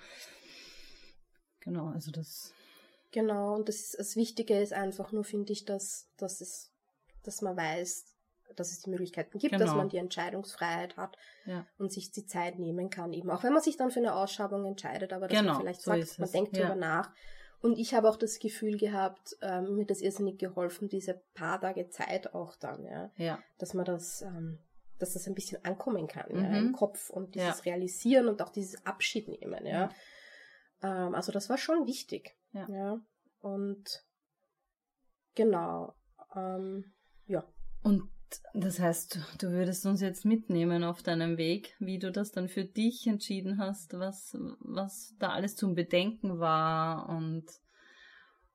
Genau, 1.61 1.87
also 1.87 2.11
das, 2.11 2.53
Genau, 3.11 3.55
und 3.55 3.69
das, 3.69 3.91
das 3.97 4.15
Wichtige 4.17 4.59
ist 4.59 4.73
einfach 4.73 5.11
nur, 5.13 5.23
finde 5.23 5.53
ich, 5.53 5.63
dass, 5.63 6.09
dass, 6.17 6.41
es, 6.41 6.71
dass 7.23 7.41
man 7.41 7.55
weiß, 7.55 8.03
dass 8.55 8.71
es 8.71 8.81
die 8.81 8.89
Möglichkeiten 8.89 9.37
gibt, 9.37 9.53
dass 9.53 9.61
Genau. 9.61 9.75
man 9.75 9.89
die 9.89 9.97
Entscheidungsfreiheit 9.97 10.97
hat 10.97 11.17
ja. 11.45 11.65
und 11.77 11.91
sich 11.91 12.11
die 12.11 12.25
Zeit 12.25 12.59
nehmen 12.59 12.89
kann, 12.89 13.13
eben 13.13 13.29
auch 13.29 13.43
wenn 13.43 13.53
man 13.53 13.61
sich 13.61 13.77
dann 13.77 13.91
für 13.91 13.99
eine 13.99 14.15
Ausschabung 14.15 14.65
entscheidet, 14.65 15.13
aber 15.13 15.27
dass 15.27 15.39
Genau, 15.39 15.53
man 15.53 15.61
vielleicht 15.61 15.81
so 15.81 15.91
sagt, 15.91 16.19
man 16.19 16.31
denkt 16.31 16.55
ja. 16.57 16.63
drüber 16.63 16.75
nach. 16.75 17.11
Und 17.61 17.79
ich 17.79 17.93
habe 17.95 18.09
auch 18.09 18.17
das 18.17 18.37
Gefühl 18.39 18.77
gehabt, 18.77 19.35
ähm, 19.41 19.75
mir 19.75 19.85
das 19.85 20.01
irrsinnig 20.01 20.37
geholfen, 20.37 20.87
diese 20.89 21.15
paar 21.33 21.59
Tage 21.59 21.89
Zeit 21.89 22.33
auch 22.33 22.55
dann, 22.57 22.85
ja, 22.85 23.11
Ja, 23.17 23.39
dass 23.57 23.73
man 23.73 23.85
das, 23.85 24.21
ähm, 24.21 24.59
dass 24.99 25.13
das 25.13 25.27
ein 25.27 25.33
bisschen 25.35 25.63
ankommen 25.65 26.07
kann, 26.07 26.29
ja, 26.29 26.41
Mhm. 26.49 26.55
im 26.67 26.71
Kopf 26.73 27.09
und 27.09 27.33
dieses 27.35 27.63
Ja. 27.65 27.71
Realisieren 27.73 28.27
und 28.27 28.41
auch 28.41 28.49
dieses 28.49 28.85
Abschied 28.85 29.27
nehmen, 29.27 29.65
ja. 29.65 29.89
Ja. 30.83 31.07
Ähm, 31.07 31.15
also 31.15 31.31
das 31.31 31.49
war 31.49 31.57
schon 31.57 31.87
wichtig. 31.87 32.37
Ja. 32.51 32.67
ja. 32.69 33.01
Und 33.39 34.05
genau. 35.33 35.95
Ähm, 36.35 36.93
ja. 37.27 37.43
Und 37.83 38.09
das 38.53 38.79
heißt, 38.79 39.19
du 39.39 39.51
würdest 39.51 39.85
uns 39.85 40.01
jetzt 40.01 40.25
mitnehmen 40.25 40.83
auf 40.83 41.03
deinem 41.03 41.37
Weg, 41.37 41.75
wie 41.79 41.99
du 41.99 42.11
das 42.11 42.31
dann 42.31 42.47
für 42.47 42.63
dich 42.63 43.07
entschieden 43.07 43.57
hast, 43.57 43.97
was, 43.99 44.37
was 44.59 45.15
da 45.19 45.29
alles 45.29 45.55
zum 45.55 45.75
Bedenken 45.75 46.39
war. 46.39 47.09
Und 47.09 47.45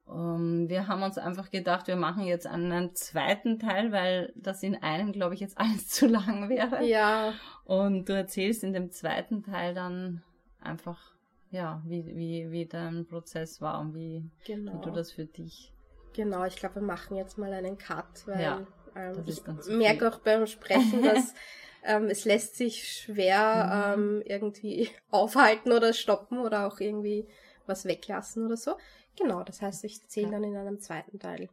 um, 0.06 0.62
ähm, 0.62 0.68
wir 0.68 0.88
haben 0.88 1.02
uns 1.02 1.18
einfach 1.18 1.50
gedacht, 1.50 1.86
wir 1.86 1.96
machen 1.96 2.24
jetzt 2.24 2.46
einen 2.46 2.94
zweiten 2.94 3.58
Teil, 3.58 3.92
weil 3.92 4.32
das 4.34 4.62
in 4.62 4.76
einem, 4.82 5.12
glaube 5.12 5.34
ich, 5.34 5.40
jetzt 5.40 5.58
alles 5.58 5.88
zu 5.88 6.06
lang 6.06 6.48
wäre. 6.48 6.84
Ja. 6.84 7.32
Und 7.64 8.08
du 8.08 8.14
erzählst 8.14 8.64
in 8.64 8.72
dem 8.72 8.90
zweiten 8.90 9.42
Teil 9.42 9.74
dann 9.74 10.22
einfach, 10.60 11.14
ja, 11.50 11.82
wie, 11.86 12.06
wie, 12.06 12.50
wie 12.50 12.66
dein 12.66 13.06
Prozess 13.06 13.60
war 13.60 13.80
und 13.80 13.94
wie, 13.94 14.30
genau. 14.44 14.74
wie 14.74 14.84
du 14.84 14.90
das 14.90 15.12
für 15.12 15.26
dich. 15.26 15.72
Genau, 16.12 16.44
ich 16.44 16.56
glaube, 16.56 16.76
wir 16.76 16.82
machen 16.82 17.16
jetzt 17.16 17.38
mal 17.38 17.52
einen 17.52 17.78
Cut, 17.78 18.26
weil 18.26 18.42
ja. 18.42 18.66
Ähm, 18.96 19.22
ich 19.26 19.42
merke 19.66 20.08
auch 20.08 20.18
beim 20.20 20.46
Sprechen, 20.46 21.02
dass 21.04 21.34
ähm, 21.82 22.04
es 22.06 22.24
lässt 22.24 22.56
sich 22.56 22.92
schwer 23.02 23.94
Mhm. 23.94 23.94
ähm, 23.94 24.22
irgendwie 24.24 24.88
aufhalten 25.10 25.72
oder 25.72 25.92
stoppen 25.92 26.38
oder 26.38 26.66
auch 26.66 26.80
irgendwie 26.80 27.26
was 27.66 27.84
weglassen 27.84 28.44
oder 28.46 28.56
so. 28.56 28.76
Genau, 29.16 29.42
das 29.42 29.62
heißt, 29.62 29.84
ich 29.84 30.06
zähle 30.08 30.30
dann 30.32 30.44
in 30.44 30.56
einem 30.56 30.80
zweiten 30.80 31.18
Teil, 31.18 31.48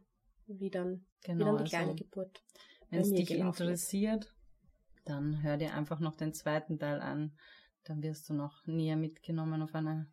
wie 0.46 0.70
dann, 0.70 1.04
wie 1.22 1.24
Genau, 1.24 1.56
dann 1.56 1.64
die 1.64 1.70
kleine 1.70 1.92
also, 1.92 2.04
Geburt. 2.04 2.42
wenn 2.90 3.00
es 3.00 3.10
dich 3.10 3.30
ist. 3.30 3.40
interessiert, 3.40 4.32
dann 5.04 5.42
hör 5.42 5.56
dir 5.56 5.74
einfach 5.74 6.00
noch 6.00 6.16
den 6.16 6.32
zweiten 6.32 6.78
Teil 6.78 7.00
an. 7.00 7.32
Dann 7.84 8.02
wirst 8.02 8.28
du 8.28 8.34
noch 8.34 8.66
näher 8.66 8.96
mitgenommen 8.96 9.62
auf 9.62 9.74
eine, 9.74 10.06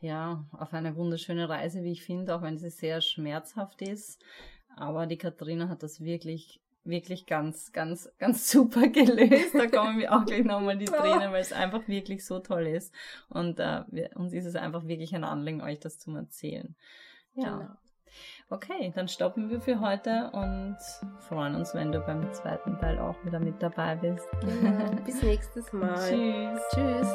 ja, 0.00 0.44
auf 0.52 0.72
eine 0.74 0.96
wunderschöne 0.96 1.48
Reise, 1.48 1.82
wie 1.82 1.92
ich 1.92 2.02
finde, 2.04 2.34
auch 2.34 2.42
wenn 2.42 2.58
sie 2.58 2.70
sehr 2.70 3.00
schmerzhaft 3.00 3.82
ist. 3.82 4.22
Aber 4.78 5.06
die 5.06 5.18
Katharina 5.18 5.68
hat 5.68 5.82
das 5.82 6.00
wirklich, 6.00 6.60
wirklich 6.84 7.26
ganz, 7.26 7.72
ganz, 7.72 8.10
ganz 8.18 8.50
super 8.50 8.88
gelöst. 8.88 9.54
Da 9.54 9.66
kommen 9.66 9.98
mir 9.98 10.12
auch 10.12 10.24
gleich 10.24 10.44
nochmal 10.44 10.78
die 10.78 10.86
Tränen, 10.86 11.32
weil 11.32 11.40
es 11.40 11.52
einfach 11.52 11.86
wirklich 11.88 12.24
so 12.24 12.38
toll 12.38 12.66
ist. 12.66 12.94
Und 13.28 13.60
äh, 13.60 13.82
wir, 13.88 14.10
uns 14.16 14.32
ist 14.32 14.46
es 14.46 14.56
einfach 14.56 14.86
wirklich 14.86 15.14
ein 15.14 15.24
Anliegen, 15.24 15.60
euch 15.60 15.80
das 15.80 15.98
zu 15.98 16.14
erzählen. 16.14 16.74
Ja. 17.34 17.58
Genau. 17.58 17.68
Okay, 18.50 18.92
dann 18.94 19.08
stoppen 19.08 19.50
wir 19.50 19.60
für 19.60 19.80
heute 19.80 20.30
und 20.32 20.78
freuen 21.28 21.54
uns, 21.54 21.74
wenn 21.74 21.92
du 21.92 22.00
beim 22.00 22.32
zweiten 22.32 22.78
Teil 22.78 22.98
auch 22.98 23.22
wieder 23.24 23.38
mit 23.38 23.62
dabei 23.62 23.96
bist. 23.96 24.26
Genau. 24.40 24.90
Bis 25.04 25.22
nächstes 25.22 25.72
Mal. 25.72 25.94
Tschüss. 26.08 26.62
Tschüss. 26.74 27.14